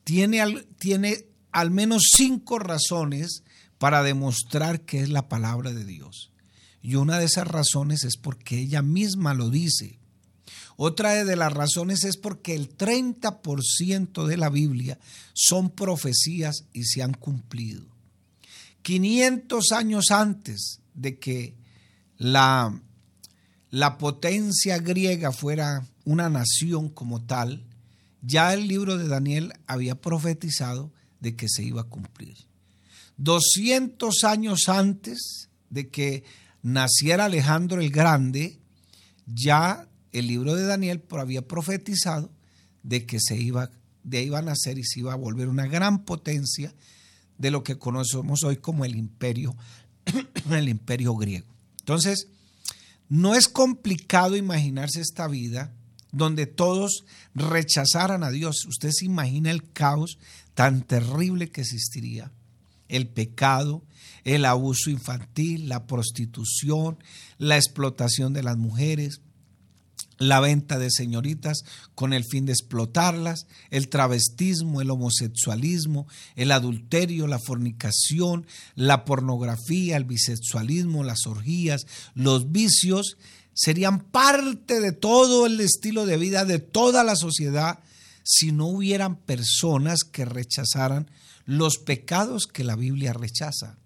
tiene, 0.02 0.44
tiene 0.78 1.26
al 1.52 1.70
menos 1.70 2.02
cinco 2.16 2.58
razones 2.58 3.44
para 3.78 4.02
demostrar 4.02 4.80
que 4.80 5.00
es 5.00 5.08
la 5.08 5.28
palabra 5.28 5.72
de 5.72 5.84
Dios. 5.84 6.32
Y 6.82 6.96
una 6.96 7.18
de 7.18 7.26
esas 7.26 7.46
razones 7.46 8.04
es 8.04 8.16
porque 8.16 8.58
ella 8.58 8.82
misma 8.82 9.34
lo 9.34 9.50
dice. 9.50 9.98
Otra 10.76 11.24
de 11.24 11.36
las 11.36 11.52
razones 11.52 12.04
es 12.04 12.16
porque 12.16 12.54
el 12.54 12.76
30% 12.76 14.26
de 14.26 14.36
la 14.36 14.50
Biblia 14.50 14.98
son 15.32 15.70
profecías 15.70 16.64
y 16.72 16.84
se 16.84 17.02
han 17.02 17.14
cumplido. 17.14 17.95
500 18.86 19.72
años 19.72 20.12
antes 20.12 20.80
de 20.94 21.18
que 21.18 21.56
la, 22.18 22.80
la 23.68 23.98
potencia 23.98 24.78
griega 24.78 25.32
fuera 25.32 25.84
una 26.04 26.30
nación 26.30 26.88
como 26.90 27.26
tal, 27.26 27.66
ya 28.22 28.54
el 28.54 28.68
libro 28.68 28.96
de 28.96 29.08
Daniel 29.08 29.54
había 29.66 30.00
profetizado 30.00 30.92
de 31.18 31.34
que 31.34 31.48
se 31.48 31.64
iba 31.64 31.80
a 31.80 31.88
cumplir. 31.88 32.36
200 33.16 34.22
años 34.22 34.68
antes 34.68 35.48
de 35.68 35.88
que 35.88 36.22
naciera 36.62 37.24
Alejandro 37.24 37.80
el 37.80 37.90
Grande, 37.90 38.60
ya 39.26 39.88
el 40.12 40.28
libro 40.28 40.54
de 40.54 40.64
Daniel 40.64 41.02
había 41.10 41.42
profetizado 41.42 42.30
de 42.84 43.04
que 43.04 43.18
se 43.18 43.36
iba, 43.36 43.68
de 44.04 44.22
iba 44.22 44.38
a 44.38 44.42
nacer 44.42 44.78
y 44.78 44.84
se 44.84 45.00
iba 45.00 45.12
a 45.12 45.16
volver 45.16 45.48
una 45.48 45.66
gran 45.66 46.04
potencia 46.04 46.72
de 47.38 47.50
lo 47.50 47.62
que 47.62 47.78
conocemos 47.78 48.44
hoy 48.44 48.56
como 48.56 48.84
el 48.84 48.96
imperio, 48.96 49.56
el 50.50 50.68
imperio 50.68 51.14
griego. 51.14 51.46
Entonces, 51.80 52.28
no 53.08 53.34
es 53.34 53.48
complicado 53.48 54.36
imaginarse 54.36 55.00
esta 55.00 55.28
vida 55.28 55.72
donde 56.12 56.46
todos 56.46 57.04
rechazaran 57.34 58.24
a 58.24 58.30
Dios. 58.30 58.64
Usted 58.66 58.90
se 58.92 59.04
imagina 59.04 59.50
el 59.50 59.70
caos 59.72 60.18
tan 60.54 60.82
terrible 60.82 61.50
que 61.50 61.60
existiría, 61.60 62.32
el 62.88 63.06
pecado, 63.08 63.82
el 64.24 64.44
abuso 64.44 64.90
infantil, 64.90 65.68
la 65.68 65.86
prostitución, 65.86 66.98
la 67.38 67.56
explotación 67.56 68.32
de 68.32 68.42
las 68.42 68.56
mujeres, 68.56 69.20
la 70.18 70.40
venta 70.40 70.78
de 70.78 70.90
señoritas 70.90 71.64
con 71.94 72.12
el 72.12 72.24
fin 72.24 72.46
de 72.46 72.52
explotarlas, 72.52 73.46
el 73.70 73.88
travestismo, 73.88 74.80
el 74.80 74.90
homosexualismo, 74.90 76.06
el 76.36 76.52
adulterio, 76.52 77.26
la 77.26 77.38
fornicación, 77.38 78.46
la 78.74 79.04
pornografía, 79.04 79.96
el 79.96 80.04
bisexualismo, 80.04 81.04
las 81.04 81.26
orgías, 81.26 81.86
los 82.14 82.52
vicios, 82.52 83.16
serían 83.54 84.00
parte 84.00 84.80
de 84.80 84.92
todo 84.92 85.46
el 85.46 85.60
estilo 85.60 86.06
de 86.06 86.18
vida 86.18 86.44
de 86.44 86.58
toda 86.58 87.04
la 87.04 87.16
sociedad 87.16 87.80
si 88.22 88.52
no 88.52 88.66
hubieran 88.66 89.16
personas 89.16 90.00
que 90.00 90.24
rechazaran 90.24 91.10
los 91.44 91.78
pecados 91.78 92.46
que 92.46 92.64
la 92.64 92.76
Biblia 92.76 93.12
rechaza 93.12 93.78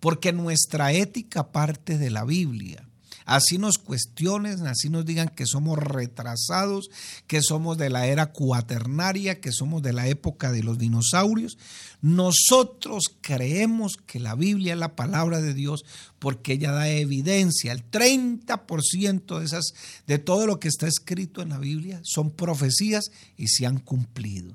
porque 0.00 0.32
nuestra 0.32 0.92
ética 0.92 1.50
parte 1.50 1.98
de 1.98 2.10
la 2.10 2.24
Biblia. 2.24 2.87
Así 3.28 3.58
nos 3.58 3.76
cuestionen, 3.76 4.66
así 4.66 4.88
nos 4.88 5.04
digan 5.04 5.28
que 5.28 5.44
somos 5.44 5.78
retrasados, 5.78 6.88
que 7.26 7.42
somos 7.42 7.76
de 7.76 7.90
la 7.90 8.06
era 8.06 8.32
cuaternaria, 8.32 9.38
que 9.38 9.52
somos 9.52 9.82
de 9.82 9.92
la 9.92 10.08
época 10.08 10.50
de 10.50 10.62
los 10.62 10.78
dinosaurios. 10.78 11.58
Nosotros 12.00 13.04
creemos 13.20 13.98
que 13.98 14.18
la 14.18 14.34
Biblia 14.34 14.72
es 14.72 14.78
la 14.78 14.96
palabra 14.96 15.42
de 15.42 15.52
Dios 15.52 15.84
porque 16.18 16.54
ella 16.54 16.72
da 16.72 16.88
evidencia. 16.88 17.72
El 17.72 17.84
30% 17.90 19.38
de, 19.38 19.44
esas, 19.44 19.74
de 20.06 20.18
todo 20.18 20.46
lo 20.46 20.58
que 20.58 20.68
está 20.68 20.86
escrito 20.86 21.42
en 21.42 21.50
la 21.50 21.58
Biblia 21.58 22.00
son 22.04 22.30
profecías 22.30 23.10
y 23.36 23.48
se 23.48 23.66
han 23.66 23.78
cumplido. 23.78 24.54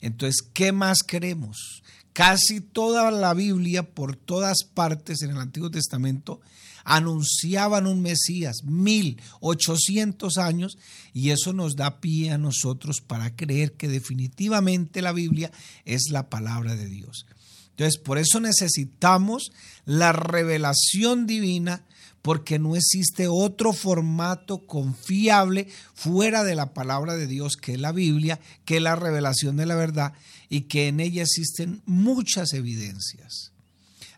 Entonces, 0.00 0.40
¿qué 0.54 0.72
más 0.72 1.02
queremos? 1.02 1.82
Casi 2.14 2.62
toda 2.62 3.10
la 3.10 3.34
Biblia, 3.34 3.82
por 3.82 4.16
todas 4.16 4.64
partes 4.64 5.20
en 5.20 5.28
el 5.28 5.36
Antiguo 5.36 5.70
Testamento, 5.70 6.40
anunciaban 6.88 7.86
un 7.86 8.00
Mesías, 8.00 8.64
mil 8.64 9.20
ochocientos 9.40 10.38
años, 10.38 10.78
y 11.12 11.30
eso 11.30 11.52
nos 11.52 11.76
da 11.76 12.00
pie 12.00 12.30
a 12.30 12.38
nosotros 12.38 13.02
para 13.06 13.36
creer 13.36 13.74
que 13.74 13.88
definitivamente 13.88 15.02
la 15.02 15.12
Biblia 15.12 15.52
es 15.84 16.10
la 16.10 16.30
palabra 16.30 16.74
de 16.76 16.88
Dios. 16.88 17.26
Entonces, 17.70 17.98
por 17.98 18.16
eso 18.16 18.40
necesitamos 18.40 19.52
la 19.84 20.12
revelación 20.12 21.26
divina 21.26 21.84
porque 22.22 22.58
no 22.58 22.74
existe 22.74 23.28
otro 23.28 23.72
formato 23.72 24.66
confiable 24.66 25.68
fuera 25.94 26.42
de 26.42 26.54
la 26.54 26.72
palabra 26.72 27.16
de 27.16 27.26
Dios, 27.26 27.56
que 27.56 27.74
es 27.74 27.80
la 27.80 27.92
Biblia, 27.92 28.40
que 28.64 28.78
es 28.78 28.82
la 28.82 28.96
revelación 28.96 29.56
de 29.56 29.66
la 29.66 29.76
verdad, 29.76 30.14
y 30.48 30.62
que 30.62 30.88
en 30.88 31.00
ella 31.00 31.22
existen 31.22 31.82
muchas 31.84 32.54
evidencias. 32.54 33.52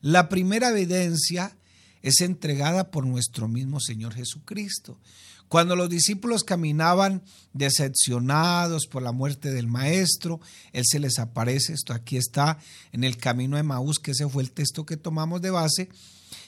La 0.02 0.28
primera 0.28 0.70
evidencia 0.70 1.56
es 2.02 2.20
entregada 2.20 2.90
por 2.90 3.06
nuestro 3.06 3.48
mismo 3.48 3.80
Señor 3.80 4.14
Jesucristo. 4.14 4.98
Cuando 5.48 5.74
los 5.74 5.90
discípulos 5.90 6.44
caminaban 6.44 7.22
decepcionados 7.52 8.86
por 8.86 9.02
la 9.02 9.10
muerte 9.10 9.50
del 9.50 9.66
Maestro, 9.66 10.40
Él 10.72 10.84
se 10.86 11.00
les 11.00 11.18
aparece, 11.18 11.72
esto 11.72 11.92
aquí 11.92 12.16
está 12.16 12.58
en 12.92 13.02
el 13.02 13.16
camino 13.16 13.56
de 13.56 13.64
Maús, 13.64 13.98
que 13.98 14.12
ese 14.12 14.28
fue 14.28 14.44
el 14.44 14.52
texto 14.52 14.86
que 14.86 14.96
tomamos 14.96 15.42
de 15.42 15.50
base, 15.50 15.88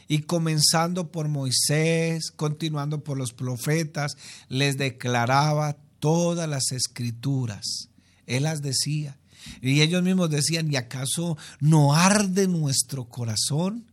y 0.07 0.21
comenzando 0.21 1.11
por 1.11 1.27
Moisés, 1.27 2.31
continuando 2.31 3.03
por 3.03 3.19
los 3.19 3.33
profetas, 3.33 4.13
les 4.49 4.77
declaraba 4.77 5.77
todas 5.99 6.49
las 6.49 6.71
escrituras. 6.71 7.89
Él 8.27 8.45
las 8.45 8.63
decía. 8.63 9.19
Y 9.61 9.81
ellos 9.81 10.05
mismos 10.05 10.31
decían, 10.31 10.73
¿y 10.73 10.77
acaso 10.77 11.37
no 11.59 11.95
arde 11.95 12.47
nuestro 12.47 13.09
corazón? 13.09 13.85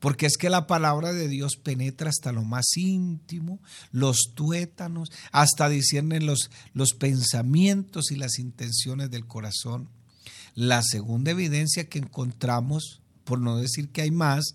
Porque 0.00 0.26
es 0.26 0.36
que 0.36 0.50
la 0.50 0.66
palabra 0.66 1.12
de 1.12 1.28
Dios 1.28 1.56
penetra 1.56 2.10
hasta 2.10 2.32
lo 2.32 2.44
más 2.44 2.76
íntimo, 2.76 3.60
los 3.92 4.32
tuétanos, 4.34 5.10
hasta 5.32 5.68
disciernen 5.68 6.26
los, 6.26 6.50
los 6.74 6.92
pensamientos 6.92 8.10
y 8.10 8.16
las 8.16 8.38
intenciones 8.38 9.10
del 9.10 9.26
corazón. 9.26 9.88
La 10.54 10.82
segunda 10.82 11.30
evidencia 11.30 11.88
que 11.88 11.98
encontramos, 11.98 13.00
por 13.24 13.40
no 13.40 13.56
decir 13.56 13.88
que 13.90 14.02
hay 14.02 14.10
más, 14.10 14.54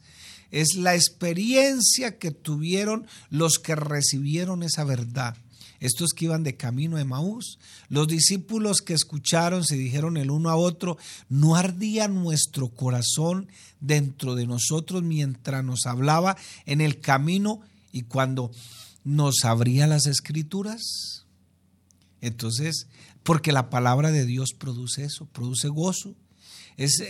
es 0.51 0.75
la 0.75 0.95
experiencia 0.95 2.17
que 2.17 2.31
tuvieron 2.31 3.07
los 3.29 3.57
que 3.57 3.75
recibieron 3.75 4.63
esa 4.63 4.83
verdad. 4.83 5.38
Estos 5.81 6.11
que 6.11 6.25
iban 6.25 6.43
de 6.43 6.55
camino 6.55 6.97
de 6.97 7.05
Maús, 7.05 7.57
los 7.89 8.07
discípulos 8.07 8.81
que 8.81 8.93
escucharon 8.93 9.65
se 9.65 9.75
dijeron 9.75 10.15
el 10.15 10.29
uno 10.29 10.51
a 10.51 10.55
otro, 10.55 10.97
¿no 11.27 11.55
ardía 11.55 12.07
nuestro 12.07 12.69
corazón 12.69 13.50
dentro 13.79 14.35
de 14.35 14.45
nosotros 14.45 15.01
mientras 15.01 15.63
nos 15.65 15.88
hablaba 15.88 16.38
en 16.67 16.81
el 16.81 17.01
camino 17.01 17.61
y 17.91 18.03
cuando 18.03 18.51
¿nos 19.03 19.43
abría 19.43 19.88
las 19.88 20.05
escrituras? 20.05 21.25
Entonces, 22.21 22.88
porque 23.23 23.51
la 23.51 23.71
palabra 23.71 24.11
de 24.11 24.27
Dios 24.27 24.51
produce 24.55 25.03
eso, 25.03 25.25
produce 25.25 25.67
gozo. 25.67 26.15
Es, 26.77 27.01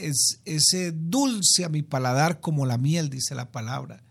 ese 0.45 0.93
dulce 0.93 1.65
a 1.65 1.69
mi 1.69 1.81
paladar 1.81 2.39
como 2.39 2.65
la 2.65 2.77
miel, 2.77 3.09
dice 3.09 3.35
la 3.35 3.51
palabra. 3.51 4.01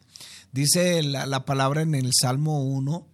Dice 0.53 1.03
la, 1.03 1.25
la 1.25 1.47
palabra 1.47 1.81
en 1.81 1.95
el 1.95 2.11
Salmo 2.13 2.63
1, 2.63 3.07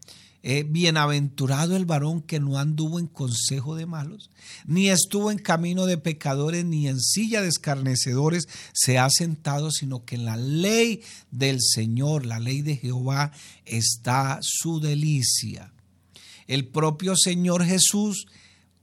eh, 0.48 0.62
bienaventurado 0.62 1.74
el 1.74 1.86
varón 1.86 2.22
que 2.22 2.38
no 2.38 2.56
anduvo 2.56 3.00
en 3.00 3.08
consejo 3.08 3.74
de 3.74 3.84
malos, 3.84 4.30
ni 4.64 4.90
estuvo 4.90 5.32
en 5.32 5.38
camino 5.38 5.86
de 5.86 5.98
pecadores, 5.98 6.64
ni 6.64 6.86
en 6.86 7.00
silla 7.00 7.42
de 7.42 7.48
escarnecedores 7.48 8.46
se 8.72 8.96
ha 8.96 9.10
sentado, 9.10 9.72
sino 9.72 10.04
que 10.04 10.14
en 10.14 10.24
la 10.24 10.36
ley 10.36 11.02
del 11.32 11.58
Señor, 11.60 12.26
la 12.26 12.38
ley 12.38 12.62
de 12.62 12.76
Jehová, 12.76 13.32
está 13.64 14.38
su 14.40 14.78
delicia. 14.78 15.72
El 16.46 16.68
propio 16.68 17.16
Señor 17.16 17.64
Jesús 17.64 18.28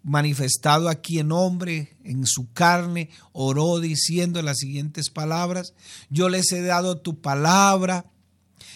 manifestado 0.03 0.89
aquí 0.89 1.20
en 1.20 1.32
hombre, 1.32 1.96
en 2.03 2.25
su 2.25 2.51
carne, 2.51 3.10
oró 3.32 3.79
diciendo 3.79 4.41
las 4.41 4.58
siguientes 4.58 5.10
palabras, 5.10 5.74
yo 6.10 6.27
les 6.27 6.51
he 6.51 6.62
dado 6.62 6.98
tu 6.98 7.22
palabra 7.22 8.12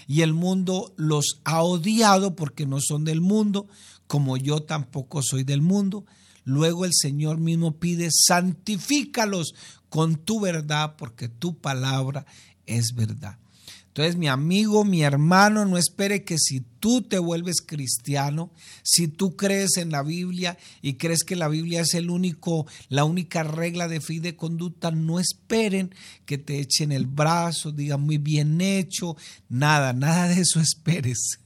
y 0.08 0.22
el 0.22 0.34
mundo 0.34 0.94
los 0.96 1.42
ha 1.44 1.62
odiado 1.62 2.36
porque 2.36 2.66
no 2.66 2.80
son 2.80 3.04
del 3.04 3.22
mundo, 3.22 3.68
como 4.08 4.38
yo 4.38 4.64
tampoco 4.64 5.22
soy 5.22 5.44
del 5.44 5.62
mundo. 5.62 6.06
Luego 6.46 6.86
el 6.86 6.94
Señor 6.94 7.40
mismo 7.40 7.74
pide, 7.74 8.10
santifícalos 8.10 9.54
con 9.90 10.16
tu 10.16 10.40
verdad, 10.40 10.96
porque 10.98 11.28
tu 11.28 11.58
palabra 11.58 12.26
es 12.66 12.94
verdad. 12.96 13.38
Entonces, 13.98 14.18
mi 14.18 14.28
amigo, 14.28 14.86
mi 14.86 15.02
hermano, 15.02 15.66
no 15.66 15.76
espere 15.76 16.24
que 16.24 16.38
si 16.38 16.60
tú 16.60 17.02
te 17.02 17.18
vuelves 17.18 17.62
cristiano, 17.66 18.52
si 18.84 19.08
tú 19.08 19.36
crees 19.36 19.78
en 19.78 19.90
la 19.90 20.04
Biblia 20.04 20.56
y 20.84 20.98
crees 20.98 21.24
que 21.24 21.36
la 21.36 21.48
Biblia 21.48 21.82
es 21.82 21.96
el 21.96 22.12
único, 22.12 22.68
la 22.90 23.06
única 23.06 23.42
regla 23.42 23.88
de 23.88 24.00
fe 24.00 24.14
y 24.14 24.20
de 24.20 24.36
conducta, 24.36 24.92
no 24.92 25.20
esperen 25.20 25.96
que 26.28 26.38
te 26.38 26.60
echen 26.60 26.92
el 26.92 27.08
brazo, 27.08 27.72
digan 27.72 28.02
muy 28.02 28.20
bien 28.20 28.62
hecho, 28.62 29.18
nada, 29.50 29.94
nada 29.94 30.28
de 30.28 30.42
eso 30.42 30.60
esperes. 30.62 31.40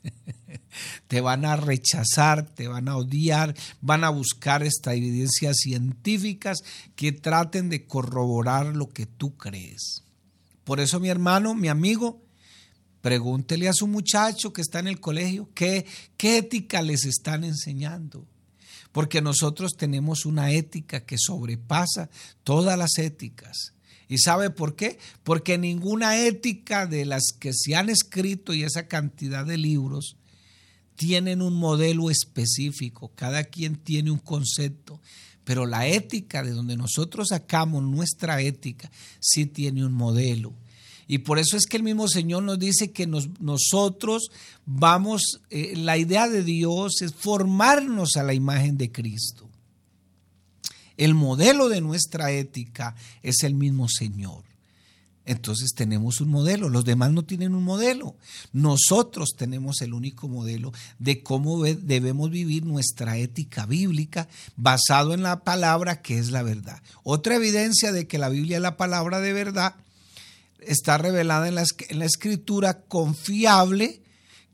te 1.08 1.22
van 1.22 1.46
a 1.46 1.56
rechazar, 1.56 2.54
te 2.54 2.68
van 2.68 2.90
a 2.90 2.98
odiar, 2.98 3.56
van 3.80 4.04
a 4.04 4.10
buscar 4.10 4.62
esta 4.62 4.94
evidencias 4.94 5.56
científicas 5.56 6.58
que 6.98 7.14
traten 7.14 7.70
de 7.70 7.86
corroborar 7.86 8.76
lo 8.76 8.90
que 8.90 9.06
tú 9.06 9.38
crees. 9.38 10.04
Por 10.66 10.82
eso, 10.82 11.00
mi 11.00 11.08
hermano, 11.08 11.56
mi 11.56 11.70
amigo, 11.70 12.22
Pregúntele 13.02 13.68
a 13.68 13.74
su 13.74 13.88
muchacho 13.88 14.54
que 14.54 14.62
está 14.62 14.80
en 14.80 14.88
el 14.88 15.00
colegio 15.00 15.50
qué, 15.54 15.86
qué 16.18 16.38
ética 16.38 16.82
les 16.82 17.06
están 17.06 17.44
enseñando. 17.44 18.28
Porque 18.92 19.22
nosotros 19.22 19.76
tenemos 19.78 20.26
una 20.26 20.52
ética 20.52 21.06
que 21.06 21.18
sobrepasa 21.18 22.10
todas 22.44 22.78
las 22.78 22.98
éticas. 22.98 23.74
¿Y 24.08 24.18
sabe 24.18 24.50
por 24.50 24.76
qué? 24.76 25.00
Porque 25.24 25.58
ninguna 25.58 26.20
ética 26.20 26.86
de 26.86 27.06
las 27.06 27.28
que 27.40 27.54
se 27.54 27.76
han 27.76 27.90
escrito 27.90 28.54
y 28.54 28.64
esa 28.64 28.88
cantidad 28.88 29.46
de 29.46 29.58
libros 29.58 30.18
tienen 30.96 31.42
un 31.42 31.56
modelo 31.56 32.10
específico. 32.10 33.14
Cada 33.16 33.46
quien 33.46 33.78
tiene 33.78 34.12
un 34.12 34.20
concepto. 34.20 35.02
Pero 35.44 35.66
la 35.66 35.88
ética 35.88 36.44
de 36.44 36.52
donde 36.52 36.78
nosotros 36.78 37.30
sacamos 37.30 37.84
nuestra 37.84 38.42
ética 38.42 38.92
sí 39.20 39.46
tiene 39.46 39.86
un 39.86 39.94
modelo. 39.94 40.54
Y 41.12 41.18
por 41.18 41.40
eso 41.40 41.58
es 41.58 41.66
que 41.66 41.76
el 41.76 41.84
mismo 41.84 42.08
Señor 42.08 42.42
nos 42.44 42.58
dice 42.58 42.94
que 42.94 43.06
nosotros 43.06 44.32
vamos, 44.66 45.42
eh, 45.50 45.74
la 45.76 45.98
idea 45.98 46.30
de 46.30 46.42
Dios 46.42 47.02
es 47.02 47.14
formarnos 47.14 48.16
a 48.16 48.24
la 48.24 48.34
imagen 48.34 48.78
de 48.78 48.94
Cristo. 48.94 49.50
El 50.96 51.14
modelo 51.14 51.68
de 51.68 51.82
nuestra 51.82 52.32
ética 52.32 52.96
es 53.24 53.44
el 53.44 53.56
mismo 53.56 53.90
Señor. 53.90 54.46
Entonces 55.26 55.74
tenemos 55.76 56.22
un 56.22 56.30
modelo, 56.30 56.70
los 56.70 56.86
demás 56.86 57.12
no 57.12 57.26
tienen 57.26 57.56
un 57.56 57.66
modelo. 57.66 58.16
Nosotros 58.54 59.32
tenemos 59.36 59.82
el 59.82 59.94
único 59.94 60.30
modelo 60.30 60.72
de 60.98 61.24
cómo 61.24 61.62
debemos 61.62 62.32
vivir 62.32 62.66
nuestra 62.66 63.18
ética 63.18 63.66
bíblica 63.66 64.30
basado 64.56 65.14
en 65.14 65.24
la 65.24 65.44
palabra 65.44 66.02
que 66.02 66.20
es 66.20 66.32
la 66.32 66.42
verdad. 66.42 66.82
Otra 67.04 67.36
evidencia 67.36 67.92
de 67.92 68.08
que 68.08 68.18
la 68.18 68.30
Biblia 68.30 68.56
es 68.56 68.64
la 68.64 68.78
palabra 68.78 69.20
de 69.20 69.34
verdad 69.34 69.76
está 70.62 70.98
revelada 70.98 71.48
en 71.48 71.56
la, 71.56 72.06
escritura 72.06 72.82
confiable, 72.84 74.02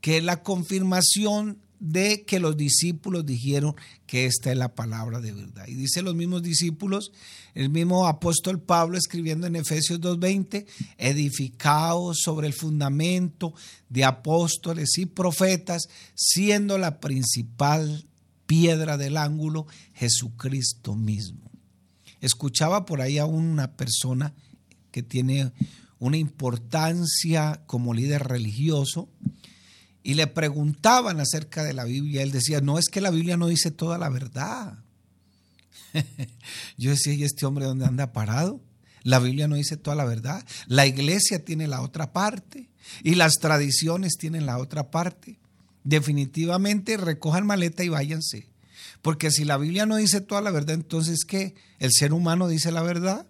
que 0.00 0.18
es 0.18 0.24
la 0.24 0.42
confirmación 0.42 1.58
de 1.80 2.24
que 2.24 2.40
los 2.40 2.56
discípulos 2.56 3.24
dijeron 3.24 3.76
que 4.06 4.26
esta 4.26 4.50
es 4.50 4.58
la 4.58 4.74
palabra 4.74 5.20
de 5.20 5.32
verdad. 5.32 5.66
Y 5.68 5.74
dice 5.74 6.02
los 6.02 6.14
mismos 6.14 6.42
discípulos, 6.42 7.12
el 7.54 7.70
mismo 7.70 8.08
apóstol 8.08 8.60
Pablo 8.60 8.98
escribiendo 8.98 9.46
en 9.46 9.56
Efesios 9.56 10.00
2.20, 10.00 10.66
edificados 10.96 12.18
sobre 12.22 12.48
el 12.48 12.54
fundamento 12.54 13.54
de 13.88 14.04
apóstoles 14.04 14.98
y 14.98 15.06
profetas, 15.06 15.88
siendo 16.14 16.78
la 16.78 16.98
principal 16.98 18.06
piedra 18.46 18.96
del 18.96 19.16
ángulo 19.16 19.66
Jesucristo 19.94 20.96
mismo. 20.96 21.48
Escuchaba 22.20 22.84
por 22.86 23.00
ahí 23.00 23.18
a 23.18 23.26
una 23.26 23.76
persona 23.76 24.34
que 24.90 25.02
tiene 25.02 25.52
una 25.98 26.16
importancia 26.16 27.62
como 27.66 27.94
líder 27.94 28.24
religioso 28.24 29.08
y 30.02 30.14
le 30.14 30.26
preguntaban 30.26 31.20
acerca 31.20 31.64
de 31.64 31.74
la 31.74 31.84
Biblia. 31.84 32.22
Él 32.22 32.30
decía, 32.30 32.60
no 32.60 32.78
es 32.78 32.86
que 32.88 33.00
la 33.00 33.10
Biblia 33.10 33.36
no 33.36 33.48
dice 33.48 33.70
toda 33.70 33.98
la 33.98 34.08
verdad. 34.08 34.78
Yo 36.76 36.90
decía, 36.90 37.14
¿y 37.14 37.24
este 37.24 37.46
hombre 37.46 37.66
dónde 37.66 37.86
anda 37.86 38.12
parado? 38.12 38.60
La 39.02 39.18
Biblia 39.18 39.48
no 39.48 39.56
dice 39.56 39.76
toda 39.76 39.96
la 39.96 40.04
verdad. 40.04 40.44
La 40.66 40.86
iglesia 40.86 41.44
tiene 41.44 41.66
la 41.66 41.82
otra 41.82 42.12
parte 42.12 42.68
y 43.02 43.14
las 43.14 43.34
tradiciones 43.34 44.16
tienen 44.18 44.46
la 44.46 44.58
otra 44.58 44.90
parte. 44.90 45.38
Definitivamente 45.84 46.96
recojan 46.96 47.46
maleta 47.46 47.84
y 47.84 47.88
váyanse. 47.88 48.48
Porque 49.02 49.30
si 49.30 49.44
la 49.44 49.58
Biblia 49.58 49.86
no 49.86 49.96
dice 49.96 50.20
toda 50.20 50.40
la 50.40 50.50
verdad, 50.50 50.74
entonces 50.74 51.24
¿qué? 51.26 51.54
¿El 51.78 51.92
ser 51.92 52.12
humano 52.12 52.48
dice 52.48 52.72
la 52.72 52.82
verdad? 52.82 53.26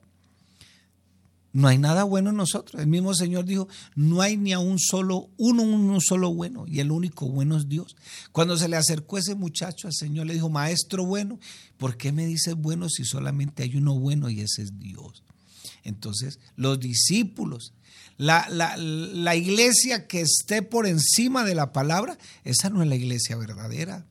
No 1.52 1.66
hay 1.68 1.78
nada 1.78 2.04
bueno 2.04 2.30
en 2.30 2.36
nosotros. 2.36 2.80
El 2.80 2.88
mismo 2.88 3.14
Señor 3.14 3.44
dijo, 3.44 3.68
no 3.94 4.20
hay 4.20 4.36
ni 4.36 4.52
a 4.52 4.58
un 4.58 4.78
solo, 4.78 5.30
uno, 5.38 5.98
solo 6.00 6.34
bueno, 6.34 6.66
y 6.66 6.80
el 6.80 6.90
único 6.90 7.28
bueno 7.28 7.56
es 7.56 7.68
Dios. 7.68 7.96
Cuando 8.32 8.56
se 8.56 8.68
le 8.68 8.76
acercó 8.76 9.18
ese 9.18 9.34
muchacho 9.34 9.86
al 9.86 9.94
Señor, 9.94 10.26
le 10.26 10.34
dijo, 10.34 10.50
maestro 10.50 11.04
bueno, 11.06 11.38
¿por 11.78 11.96
qué 11.96 12.12
me 12.12 12.26
dices 12.26 12.54
bueno 12.54 12.88
si 12.88 13.04
solamente 13.04 13.62
hay 13.62 13.76
uno 13.76 13.98
bueno 13.98 14.28
y 14.28 14.40
ese 14.40 14.62
es 14.62 14.78
Dios? 14.78 15.22
Entonces, 15.84 16.38
los 16.56 16.78
discípulos, 16.78 17.72
la, 18.18 18.46
la, 18.50 18.76
la 18.76 19.34
iglesia 19.34 20.06
que 20.06 20.20
esté 20.20 20.60
por 20.60 20.86
encima 20.86 21.44
de 21.44 21.54
la 21.54 21.72
palabra, 21.72 22.18
esa 22.44 22.68
no 22.68 22.82
es 22.82 22.88
la 22.88 22.96
iglesia 22.96 23.36
verdadera. 23.36 24.04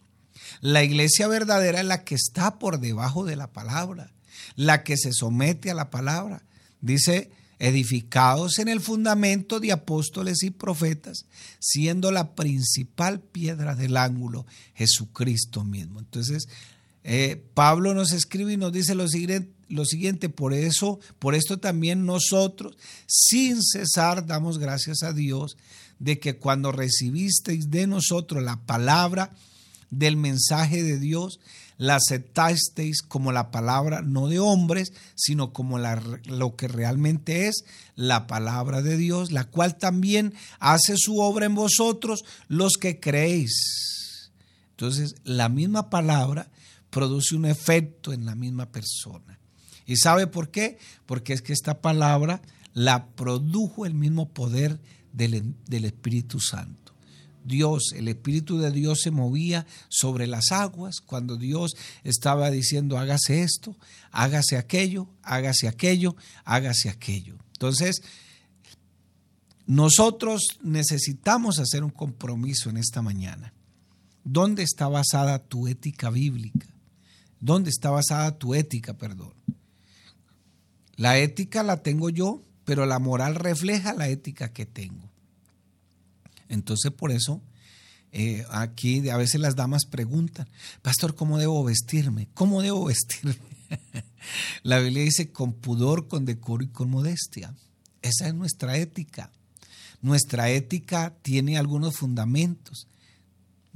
La 0.62 0.84
iglesia 0.84 1.28
verdadera 1.28 1.82
es 1.82 1.86
la 1.86 2.04
que 2.04 2.15
está 2.15 2.58
por 2.58 2.80
debajo 2.80 3.26
de 3.26 3.36
la 3.36 3.52
palabra, 3.54 4.12
la 4.56 4.84
que 4.84 4.97
se 4.97 5.13
somete 5.13 5.69
a 5.69 5.76
la 5.76 5.91
palabra. 5.91 6.46
Dice, 6.81 7.31
edificados 7.59 8.59
en 8.59 8.67
el 8.67 8.81
fundamento 8.81 9.59
de 9.59 9.71
apóstoles 9.71 10.43
y 10.43 10.51
profetas, 10.51 11.25
siendo 11.59 12.11
la 12.11 12.35
principal 12.35 13.19
piedra 13.19 13.75
del 13.75 13.97
ángulo 13.97 14.45
Jesucristo 14.75 15.63
mismo. 15.63 15.99
Entonces, 15.99 16.47
eh, 17.03 17.43
Pablo 17.53 17.93
nos 17.93 18.11
escribe 18.11 18.53
y 18.53 18.57
nos 18.57 18.73
dice 18.73 18.93
lo 18.93 19.07
siguiente, 19.07 19.53
lo 19.69 19.85
siguiente, 19.85 20.29
por 20.29 20.53
eso, 20.53 20.99
por 21.19 21.35
esto 21.35 21.59
también 21.59 22.05
nosotros, 22.05 22.77
sin 23.05 23.61
cesar, 23.63 24.25
damos 24.25 24.59
gracias 24.59 25.03
a 25.03 25.13
Dios 25.13 25.57
de 25.99 26.19
que 26.19 26.37
cuando 26.37 26.71
recibisteis 26.71 27.69
de 27.69 27.87
nosotros 27.87 28.43
la 28.43 28.61
palabra 28.65 29.33
del 29.89 30.15
mensaje 30.15 30.83
de 30.83 30.99
Dios, 30.99 31.39
la 31.77 31.95
aceptasteis 31.95 33.01
como 33.01 33.31
la 33.31 33.51
palabra 33.51 34.01
no 34.01 34.27
de 34.27 34.39
hombres, 34.39 34.93
sino 35.15 35.53
como 35.53 35.77
la, 35.77 36.01
lo 36.25 36.55
que 36.55 36.67
realmente 36.67 37.47
es 37.47 37.63
la 37.95 38.27
palabra 38.27 38.81
de 38.81 38.97
Dios, 38.97 39.31
la 39.31 39.45
cual 39.45 39.77
también 39.77 40.33
hace 40.59 40.95
su 40.97 41.19
obra 41.19 41.45
en 41.45 41.55
vosotros 41.55 42.25
los 42.47 42.73
que 42.73 42.99
creéis. 42.99 44.31
Entonces, 44.71 45.15
la 45.23 45.49
misma 45.49 45.89
palabra 45.89 46.49
produce 46.89 47.35
un 47.35 47.45
efecto 47.45 48.13
en 48.13 48.25
la 48.25 48.35
misma 48.35 48.71
persona. 48.71 49.39
¿Y 49.85 49.97
sabe 49.97 50.27
por 50.27 50.51
qué? 50.51 50.77
Porque 51.05 51.33
es 51.33 51.41
que 51.41 51.53
esta 51.53 51.81
palabra 51.81 52.41
la 52.73 53.07
produjo 53.07 53.85
el 53.85 53.93
mismo 53.93 54.29
poder 54.29 54.79
del, 55.13 55.55
del 55.65 55.85
Espíritu 55.85 56.39
Santo. 56.39 56.87
Dios, 57.47 57.93
el 57.95 58.07
Espíritu 58.10 58.60
de 58.60 58.71
Dios 58.71 58.99
se 59.01 59.12
movía 59.12 59.65
sobre 59.88 60.27
las 60.27 60.51
aguas 60.51 60.99
cuando 60.99 61.38
Dios 61.38 61.75
estaba 62.03 62.51
diciendo 62.51 62.97
hágase 62.97 63.41
esto, 63.41 63.75
hágase 64.12 64.57
aquello, 64.57 65.07
hágase 65.23 65.67
aquello, 65.67 66.15
hágase 66.43 66.89
aquello. 66.89 67.38
Entonces, 67.53 68.01
nosotros 69.65 70.60
necesitamos 70.62 71.60
hacer 71.60 71.83
un 71.83 71.89
compromiso 71.89 72.69
en 72.69 72.77
esta 72.77 73.01
mañana. 73.01 73.53
¿Dónde 74.23 74.63
está 74.63 74.88
basada 74.88 75.39
tu 75.39 75.67
ética 75.67 76.10
bíblica? 76.10 76.67
¿Dónde 77.39 77.69
está 77.69 77.89
basada 77.89 78.38
tu 78.38 78.55
ética, 78.55 78.93
perdón? 78.93 79.33
La 80.95 81.17
ética 81.17 81.63
la 81.63 81.83
tengo 81.83 82.10
yo, 82.10 82.41
pero 82.65 82.86
la 82.86 82.99
moral 82.99 83.36
refleja 83.36 83.93
la 83.93 84.10
ética 84.10 84.51
que 84.51 84.65
tengo. 84.65 85.10
Entonces, 86.49 86.91
por 86.91 87.12
eso, 87.12 87.41
eh, 88.12 88.45
aquí 88.51 89.07
a 89.10 89.17
veces 89.17 89.41
las 89.41 89.55
damas 89.55 89.86
preguntan, 89.86 90.47
pastor, 90.81 91.15
¿cómo 91.15 91.38
debo 91.38 91.63
vestirme? 91.63 92.29
¿Cómo 92.33 92.62
debo 92.62 92.86
vestirme? 92.86 93.36
la 94.63 94.79
Biblia 94.79 95.03
dice, 95.03 95.31
con 95.31 95.53
pudor, 95.53 96.07
con 96.07 96.25
decoro 96.25 96.63
y 96.63 96.67
con 96.67 96.89
modestia. 96.89 97.53
Esa 98.01 98.27
es 98.27 98.33
nuestra 98.33 98.77
ética. 98.77 99.31
Nuestra 100.01 100.49
ética 100.49 101.15
tiene 101.21 101.57
algunos 101.57 101.95
fundamentos 101.95 102.88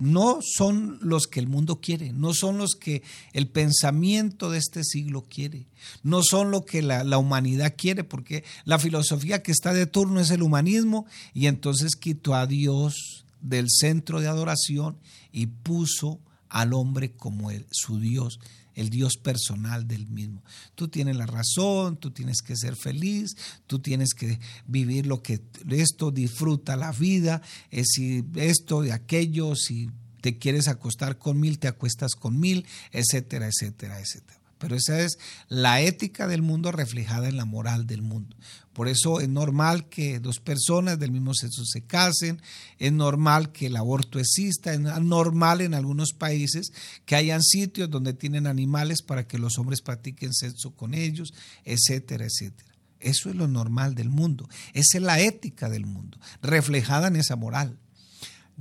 no 0.02 0.40
son 0.42 0.98
los 1.00 1.28
que 1.28 1.40
el 1.40 1.48
mundo 1.48 1.80
quiere, 1.80 2.12
no 2.12 2.34
son 2.34 2.58
los 2.58 2.72
que 2.72 3.04
el 3.34 3.48
pensamiento 3.48 4.50
de 4.50 4.58
este 4.58 4.84
siglo 4.84 5.24
quiere, 5.30 5.68
no 6.02 6.24
son 6.24 6.50
lo 6.50 6.66
que 6.66 6.82
la, 6.82 7.18
humanidad 7.20 7.76
quiere, 7.78 8.04
porque 8.04 8.44
la 8.66 8.80
filosofía 8.80 9.44
que 9.44 9.52
está 9.52 9.74
de 9.74 9.86
turno 9.86 10.20
es 10.20 10.32
el 10.32 10.42
humanismo 10.42 11.06
y 11.36 11.46
entonces 11.46 11.96
quitó 11.96 12.34
a 12.34 12.48
Dios 12.48 13.26
del 13.42 13.68
centro 13.70 14.20
de 14.20 14.28
adoración 14.28 14.98
y 15.32 15.46
puso 15.46 16.20
al 16.50 16.74
hombre 16.74 17.12
como 17.12 17.52
su 17.70 18.00
Dios 18.00 18.40
el 18.76 18.90
Dios 18.90 19.18
personal 19.18 19.88
del 19.88 20.08
mismo. 20.08 20.44
Tú 20.76 20.88
tienes 20.88 21.16
la 21.16 21.26
razón, 21.26 21.98
tú 21.98 22.12
tienes 22.12 22.42
que 22.42 22.56
ser 22.56 22.76
feliz, 22.76 23.36
tú 23.68 23.80
tienes 23.80 24.14
que 24.14 24.40
vivir 24.68 25.06
lo 25.06 25.22
que 25.22 25.42
esto, 25.70 26.12
disfruta 26.12 26.76
la 26.76 26.92
vida, 26.92 27.42
es 27.70 27.88
si 27.94 28.24
esto 28.36 28.86
y 28.86 28.92
aquello, 28.92 29.56
si 29.56 29.90
te 30.22 30.38
quieres 30.38 30.68
acostar 30.68 31.18
con 31.18 31.40
mil, 31.40 31.60
te 31.60 31.68
acuestas 31.68 32.16
con 32.16 32.40
mil, 32.40 32.66
etcétera, 32.92 33.48
etcétera, 33.48 34.00
etcétera. 34.00 34.41
Pero 34.62 34.76
esa 34.76 35.02
es 35.02 35.18
la 35.50 35.82
ética 35.82 36.28
del 36.28 36.44
mundo 36.44 36.72
reflejada 36.72 37.28
en 37.28 37.36
la 37.36 37.46
moral 37.46 37.88
del 37.88 38.04
mundo. 38.04 38.38
Por 38.74 38.88
eso 38.88 39.20
es 39.20 39.28
normal 39.28 39.90
que 39.90 40.20
dos 40.20 40.40
personas 40.40 41.00
del 41.00 41.12
mismo 41.12 41.34
sexo 41.34 41.66
se 41.66 41.82
casen, 41.82 42.40
es 42.78 42.94
normal 42.94 43.52
que 43.52 43.66
el 43.66 43.76
aborto 43.76 44.20
exista, 44.20 44.72
es 44.72 44.80
normal 44.80 45.62
en 45.62 45.74
algunos 45.74 46.14
países 46.14 46.72
que 47.06 47.16
hayan 47.16 47.42
sitios 47.42 47.90
donde 47.90 48.14
tienen 48.14 48.46
animales 48.46 49.02
para 49.02 49.28
que 49.28 49.40
los 49.40 49.58
hombres 49.58 49.82
practiquen 49.82 50.32
sexo 50.32 50.76
con 50.76 50.94
ellos, 50.94 51.34
etcétera, 51.66 52.26
etcétera. 52.26 52.72
Eso 53.00 53.32
es 53.32 53.36
lo 53.36 53.48
normal 53.48 53.96
del 53.96 54.10
mundo. 54.10 54.48
Esa 54.74 55.00
es 55.00 55.04
la 55.04 55.20
ética 55.20 55.70
del 55.70 55.88
mundo, 55.88 56.20
reflejada 56.44 57.08
en 57.08 57.16
esa 57.16 57.36
moral. 57.36 57.80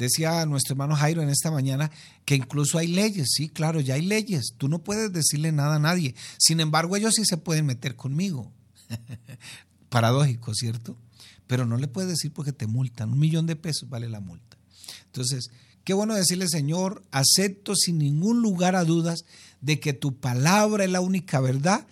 Decía 0.01 0.47
nuestro 0.47 0.73
hermano 0.73 0.97
Jairo 0.97 1.21
en 1.21 1.29
esta 1.29 1.51
mañana 1.51 1.91
que 2.25 2.35
incluso 2.35 2.79
hay 2.79 2.87
leyes, 2.87 3.33
sí, 3.35 3.51
claro, 3.51 3.81
ya 3.81 3.97
hay 3.97 4.03
leyes. 4.03 4.55
Tú 4.57 4.67
no 4.67 4.79
puedes 4.79 5.13
decirle 5.13 5.53
nada 5.53 5.75
a 5.75 5.79
nadie. 5.79 6.15
Sin 6.39 6.61
embargo, 6.61 6.97
ellos 6.97 7.13
sí 7.17 7.27
se 7.27 7.37
pueden 7.37 7.67
meter 7.67 7.97
conmigo. 7.97 8.51
Paradójico, 9.91 10.55
¿cierto? 10.55 10.97
Pero 11.47 11.67
no 11.67 11.77
le 11.77 11.87
puedes 11.87 12.09
decir 12.09 12.33
porque 12.33 12.55
te 12.55 12.67
multan. 12.67 13.13
Un 13.13 13.19
millón 13.19 13.45
de 13.45 13.57
pesos 13.57 13.91
vale 13.91 14.09
la 14.09 14.21
multa. 14.21 14.57
Entonces, 15.05 15.51
qué 15.85 15.93
bueno 15.93 16.15
decirle, 16.15 16.49
Señor, 16.49 17.05
acepto 17.11 17.77
sin 17.77 17.99
ningún 17.99 18.41
lugar 18.41 18.77
a 18.77 18.85
dudas 18.85 19.27
de 19.61 19.81
que 19.81 19.93
tu 19.93 20.19
palabra 20.19 20.85
es 20.85 20.91
la 20.91 21.03
única 21.03 21.41
verdad 21.41 21.87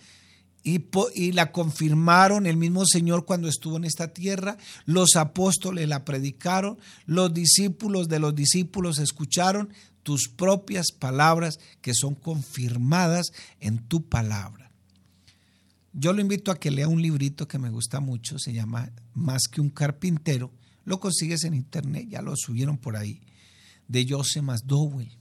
y, 1.15 1.31
la 1.31 1.51
confirmaron 1.51 2.45
el 2.45 2.57
mismo 2.57 2.85
Señor 2.85 3.25
cuando 3.25 3.47
estuvo 3.47 3.77
en 3.77 3.85
esta 3.85 4.13
tierra, 4.13 4.57
los 4.85 5.15
apóstoles 5.15 5.87
la 5.87 6.05
predicaron, 6.05 6.77
los 7.05 7.33
discípulos 7.33 8.09
de 8.09 8.19
los 8.19 8.35
discípulos 8.35 8.99
escucharon 8.99 9.73
tus 10.03 10.27
propias 10.27 10.91
palabras 10.91 11.59
que 11.81 11.93
son 11.93 12.15
confirmadas 12.15 13.27
en 13.59 13.79
tu 13.79 14.07
palabra. 14.07 14.71
Yo 15.93 16.13
lo 16.13 16.21
invito 16.21 16.51
a 16.51 16.59
que 16.59 16.71
lea 16.71 16.87
un 16.87 17.01
librito 17.01 17.47
que 17.47 17.59
me 17.59 17.69
gusta 17.69 17.99
mucho, 17.99 18.37
se 18.37 18.53
llama 18.53 18.91
Más 19.13 19.43
que 19.51 19.61
un 19.61 19.69
carpintero, 19.69 20.51
lo 20.85 20.99
consigues 20.99 21.43
en 21.43 21.53
internet, 21.53 22.07
ya 22.09 22.21
lo 22.21 22.35
subieron 22.35 22.77
por 22.77 22.95
ahí, 22.95 23.21
de 23.87 24.05
Joseph 24.07 24.43
McDowell, 24.43 25.11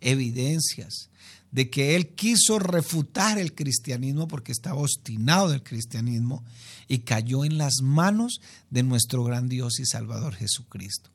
evidencias, 0.00 1.10
de 1.52 1.70
que 1.70 1.96
él 1.96 2.08
quiso 2.08 2.58
refutar 2.58 3.38
el 3.38 3.54
cristianismo 3.54 4.28
porque 4.28 4.52
estaba 4.52 4.80
obstinado 4.80 5.48
del 5.48 5.62
cristianismo 5.62 6.44
y 6.88 6.98
cayó 6.98 7.44
en 7.44 7.58
las 7.58 7.82
manos 7.82 8.40
de 8.70 8.82
nuestro 8.82 9.24
gran 9.24 9.48
Dios 9.48 9.80
y 9.80 9.86
Salvador 9.86 10.34
Jesucristo. 10.34 11.10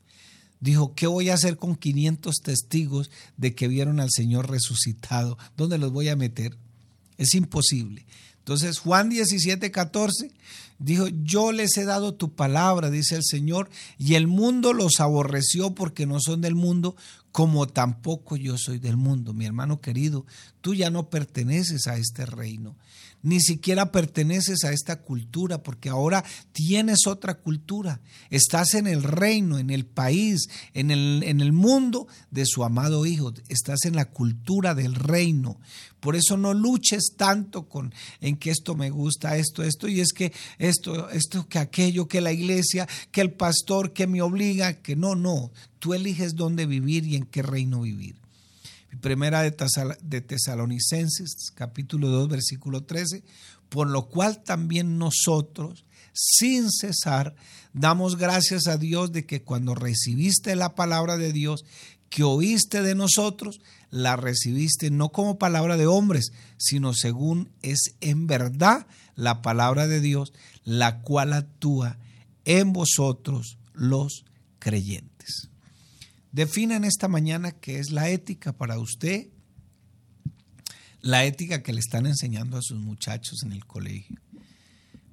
Dijo, 0.59 0.95
¿qué 0.95 1.07
voy 1.07 1.29
a 1.29 1.35
hacer 1.35 1.57
con 1.57 1.75
500 1.75 2.35
testigos 2.37 3.11
de 3.37 3.55
que 3.55 3.67
vieron 3.67 3.99
al 3.99 4.09
Señor 4.09 4.49
resucitado? 4.49 5.37
¿Dónde 5.57 5.77
los 5.77 5.91
voy 5.91 6.09
a 6.09 6.15
meter? 6.15 6.57
Es 7.17 7.35
imposible. 7.35 8.05
Entonces 8.39 8.79
Juan 8.79 9.09
17, 9.09 9.71
14 9.71 10.31
dijo, 10.79 11.07
yo 11.07 11.51
les 11.51 11.77
he 11.77 11.85
dado 11.85 12.13
tu 12.13 12.33
palabra, 12.35 12.89
dice 12.89 13.15
el 13.15 13.23
Señor, 13.23 13.69
y 13.97 14.15
el 14.15 14.27
mundo 14.27 14.73
los 14.73 14.99
aborreció 14.99 15.73
porque 15.75 16.05
no 16.05 16.19
son 16.19 16.41
del 16.41 16.55
mundo, 16.55 16.95
como 17.35 17.67
tampoco 17.67 18.37
yo 18.37 18.57
soy 18.57 18.79
del 18.79 18.95
mundo. 18.95 19.33
Mi 19.33 19.45
hermano 19.45 19.81
querido, 19.81 20.25
tú 20.61 20.73
ya 20.73 20.89
no 20.89 21.09
perteneces 21.09 21.85
a 21.87 21.97
este 21.97 22.25
reino, 22.25 22.77
ni 23.23 23.41
siquiera 23.41 23.91
perteneces 23.91 24.63
a 24.63 24.71
esta 24.71 25.01
cultura, 25.01 25.61
porque 25.61 25.89
ahora 25.89 26.23
tienes 26.53 27.07
otra 27.07 27.39
cultura. 27.39 27.99
Estás 28.29 28.75
en 28.75 28.87
el 28.87 29.03
reino, 29.03 29.57
en 29.57 29.69
el 29.69 29.85
país, 29.85 30.47
en 30.73 30.91
el, 30.91 31.23
en 31.23 31.41
el 31.41 31.51
mundo 31.51 32.07
de 32.31 32.45
su 32.45 32.63
amado 32.63 33.05
Hijo. 33.05 33.33
Estás 33.49 33.83
en 33.83 33.95
la 33.95 34.05
cultura 34.05 34.73
del 34.73 34.95
reino. 34.95 35.59
Por 35.99 36.15
eso 36.15 36.37
no 36.37 36.53
luches 36.53 37.15
tanto 37.17 37.67
con 37.67 37.91
en 38.21 38.37
que 38.37 38.51
esto 38.51 38.75
me 38.75 38.91
gusta, 38.91 39.37
esto, 39.37 39.63
esto, 39.63 39.87
y 39.87 40.01
es 40.01 40.13
que 40.13 40.31
esto, 40.67 41.09
esto, 41.09 41.47
que 41.47 41.59
aquello, 41.59 42.07
que 42.07 42.21
la 42.21 42.31
iglesia, 42.31 42.87
que 43.11 43.21
el 43.21 43.31
pastor, 43.31 43.93
que 43.93 44.07
me 44.07 44.21
obliga, 44.21 44.81
que 44.81 44.95
no, 44.95 45.15
no. 45.15 45.51
Tú 45.79 45.93
eliges 45.93 46.35
dónde 46.35 46.65
vivir 46.65 47.05
y 47.05 47.15
en 47.15 47.25
qué 47.25 47.41
reino 47.41 47.81
vivir. 47.81 48.15
Primera 49.01 49.41
de 49.41 50.21
Tesalonicenses, 50.21 51.51
capítulo 51.53 52.09
2, 52.09 52.29
versículo 52.29 52.83
13, 52.83 53.23
por 53.69 53.89
lo 53.89 54.07
cual 54.07 54.41
también 54.43 54.97
nosotros, 54.97 55.85
sin 56.13 56.71
cesar, 56.71 57.35
damos 57.73 58.17
gracias 58.17 58.67
a 58.67 58.77
Dios 58.77 59.11
de 59.11 59.25
que 59.25 59.41
cuando 59.41 59.75
recibiste 59.75 60.55
la 60.55 60.75
palabra 60.75 61.17
de 61.17 61.33
Dios 61.33 61.65
que 62.09 62.23
oíste 62.23 62.81
de 62.81 62.95
nosotros, 62.95 63.59
la 63.91 64.15
recibiste 64.15 64.89
no 64.89 65.09
como 65.09 65.37
palabra 65.37 65.75
de 65.75 65.87
hombres, 65.87 66.31
sino 66.57 66.93
según 66.93 67.49
es 67.61 67.95
en 67.99 68.27
verdad 68.27 68.87
la 69.15 69.41
palabra 69.41 69.87
de 69.87 69.99
Dios, 69.99 70.33
la 70.65 71.01
cual 71.01 71.31
actúa 71.31 71.97
en 72.43 72.73
vosotros 72.73 73.57
los 73.73 74.25
creyentes. 74.59 75.49
Defina 76.31 76.75
en 76.75 76.83
esta 76.83 77.07
mañana 77.07 77.51
qué 77.51 77.79
es 77.79 77.91
la 77.91 78.09
ética 78.09 78.51
para 78.51 78.77
usted, 78.77 79.29
la 81.01 81.23
ética 81.23 81.63
que 81.63 81.71
le 81.71 81.79
están 81.79 82.07
enseñando 82.07 82.57
a 82.57 82.61
sus 82.61 82.79
muchachos 82.79 83.43
en 83.43 83.53
el 83.53 83.65
colegio. 83.65 84.17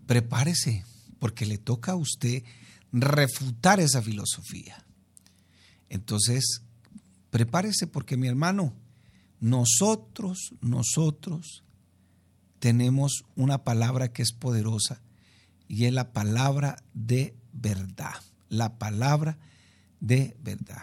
Prepárese, 0.07 0.85
porque 1.19 1.47
le 1.47 1.59
toca 1.59 1.93
a 1.93 1.97
usted 1.97 2.43
refutar 2.93 3.79
esa 3.79 4.03
filosofía. 4.03 4.85
Entonces, 5.91 6.63
prepárese 7.31 7.87
porque 7.87 8.17
mi 8.17 8.27
hermano, 8.27 8.75
nosotros, 9.39 10.55
nosotros 10.61 11.63
tenemos 12.59 13.25
una 13.37 13.65
palabra 13.65 14.13
que 14.13 14.23
es 14.23 14.33
poderosa 14.33 15.03
y 15.73 15.87
es 15.87 15.95
la 15.95 16.13
palabra 16.13 16.77
de 16.93 17.35
verdad, 17.51 18.17
la 18.51 18.79
palabra 18.79 19.39
de 20.01 20.37
verdad. 20.43 20.83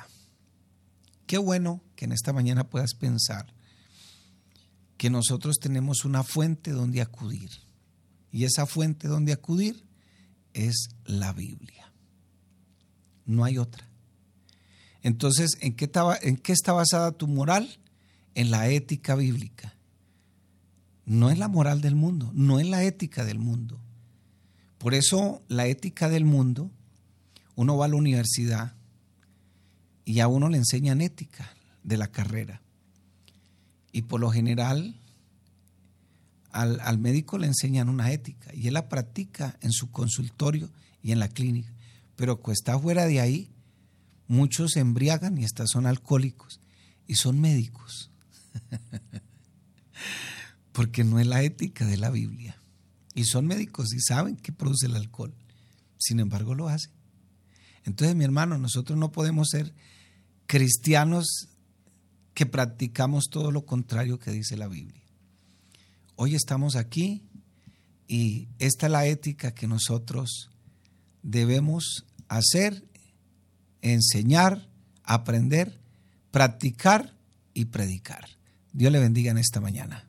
Qué 1.27 1.37
bueno 1.37 1.83
que 1.95 2.05
en 2.05 2.11
esta 2.11 2.33
mañana 2.33 2.71
puedas 2.71 2.95
pensar 2.95 3.53
que 4.97 5.11
nosotros 5.11 5.57
tenemos 5.61 6.05
una 6.05 6.23
fuente 6.23 6.71
donde 6.71 7.01
acudir. 7.01 7.51
Y 8.31 8.45
esa 8.45 8.65
fuente 8.65 9.07
donde 9.07 9.31
acudir 9.31 9.85
es 10.53 10.89
la 11.05 11.33
Biblia. 11.33 11.93
No 13.27 13.43
hay 13.43 13.59
otra. 13.59 13.87
Entonces, 15.03 15.51
¿en 15.61 15.75
qué, 15.75 15.85
está, 15.85 16.17
¿en 16.19 16.35
qué 16.35 16.51
está 16.51 16.73
basada 16.73 17.11
tu 17.11 17.27
moral? 17.27 17.77
En 18.33 18.49
la 18.49 18.69
ética 18.69 19.13
bíblica. 19.13 19.75
No 21.05 21.29
es 21.29 21.37
la 21.37 21.47
moral 21.47 21.79
del 21.79 21.93
mundo, 21.93 22.31
no 22.33 22.59
es 22.59 22.65
la 22.65 22.83
ética 22.83 23.23
del 23.23 23.37
mundo. 23.37 23.79
Por 24.79 24.95
eso 24.95 25.43
la 25.47 25.67
ética 25.67 26.09
del 26.09 26.25
mundo, 26.25 26.71
uno 27.55 27.77
va 27.77 27.85
a 27.85 27.89
la 27.89 27.95
universidad 27.95 28.73
y 30.05 30.21
a 30.21 30.27
uno 30.27 30.49
le 30.49 30.57
enseñan 30.57 31.01
ética 31.01 31.53
de 31.83 31.97
la 31.97 32.07
carrera. 32.07 32.61
Y 33.91 34.03
por 34.03 34.21
lo 34.21 34.31
general 34.31 34.95
al, 36.51 36.79
al, 36.79 36.97
médico 36.97 37.37
le 37.37 37.45
enseñan 37.45 37.89
una 37.89 38.11
ética 38.11 38.51
y 38.55 38.67
él 38.67 38.73
la 38.73 38.89
practica 38.89 39.57
en 39.61 39.71
su 39.71 39.91
consultorio 39.91 40.71
y 41.03 41.11
en 41.11 41.19
la 41.19 41.27
clínica. 41.27 41.71
Pero 42.15 42.37
cuando 42.37 42.53
está 42.53 42.79
fuera 42.79 43.05
de 43.05 43.19
ahí, 43.19 43.51
muchos 44.27 44.71
se 44.71 44.79
embriagan 44.79 45.37
y 45.37 45.43
hasta 45.43 45.67
son 45.67 45.85
alcohólicos. 45.85 46.61
y 47.05 47.15
son 47.15 47.41
médicos. 47.41 48.11
Porque 50.71 51.03
no 51.03 51.19
es 51.19 51.27
la 51.27 51.43
ética 51.43 51.85
de 51.85 51.97
la 51.97 52.11
Biblia. 52.11 52.58
Y 53.15 53.25
son 53.25 53.47
médicos 53.47 53.93
y 53.93 53.99
saben 53.99 54.35
que 54.35 54.51
produce 54.51 54.85
el 54.85 54.95
alcohol. 54.95 55.33
Sin 55.97 56.19
embargo, 56.19 56.55
lo 56.55 56.69
hacen. 56.69 56.91
Entonces, 57.85 58.15
mi 58.15 58.23
hermano, 58.23 58.57
nosotros 58.57 58.97
no 58.97 59.11
podemos 59.11 59.49
ser 59.49 59.73
cristianos 60.45 61.49
que 62.33 62.45
practicamos 62.45 63.25
todo 63.29 63.51
lo 63.51 63.65
contrario 63.65 64.19
que 64.19 64.31
dice 64.31 64.57
la 64.57 64.67
Biblia. 64.67 65.01
Hoy 66.15 66.35
estamos 66.35 66.75
aquí 66.75 67.23
y 68.07 68.49
esta 68.59 68.87
es 68.87 68.91
la 68.91 69.05
ética 69.05 69.53
que 69.53 69.67
nosotros 69.67 70.49
debemos 71.21 72.05
hacer, 72.27 72.85
enseñar, 73.81 74.69
aprender, 75.03 75.79
practicar 76.31 77.15
y 77.53 77.65
predicar. 77.65 78.25
Dios 78.73 78.91
le 78.91 78.99
bendiga 78.99 79.31
en 79.31 79.37
esta 79.37 79.61
mañana. 79.61 80.08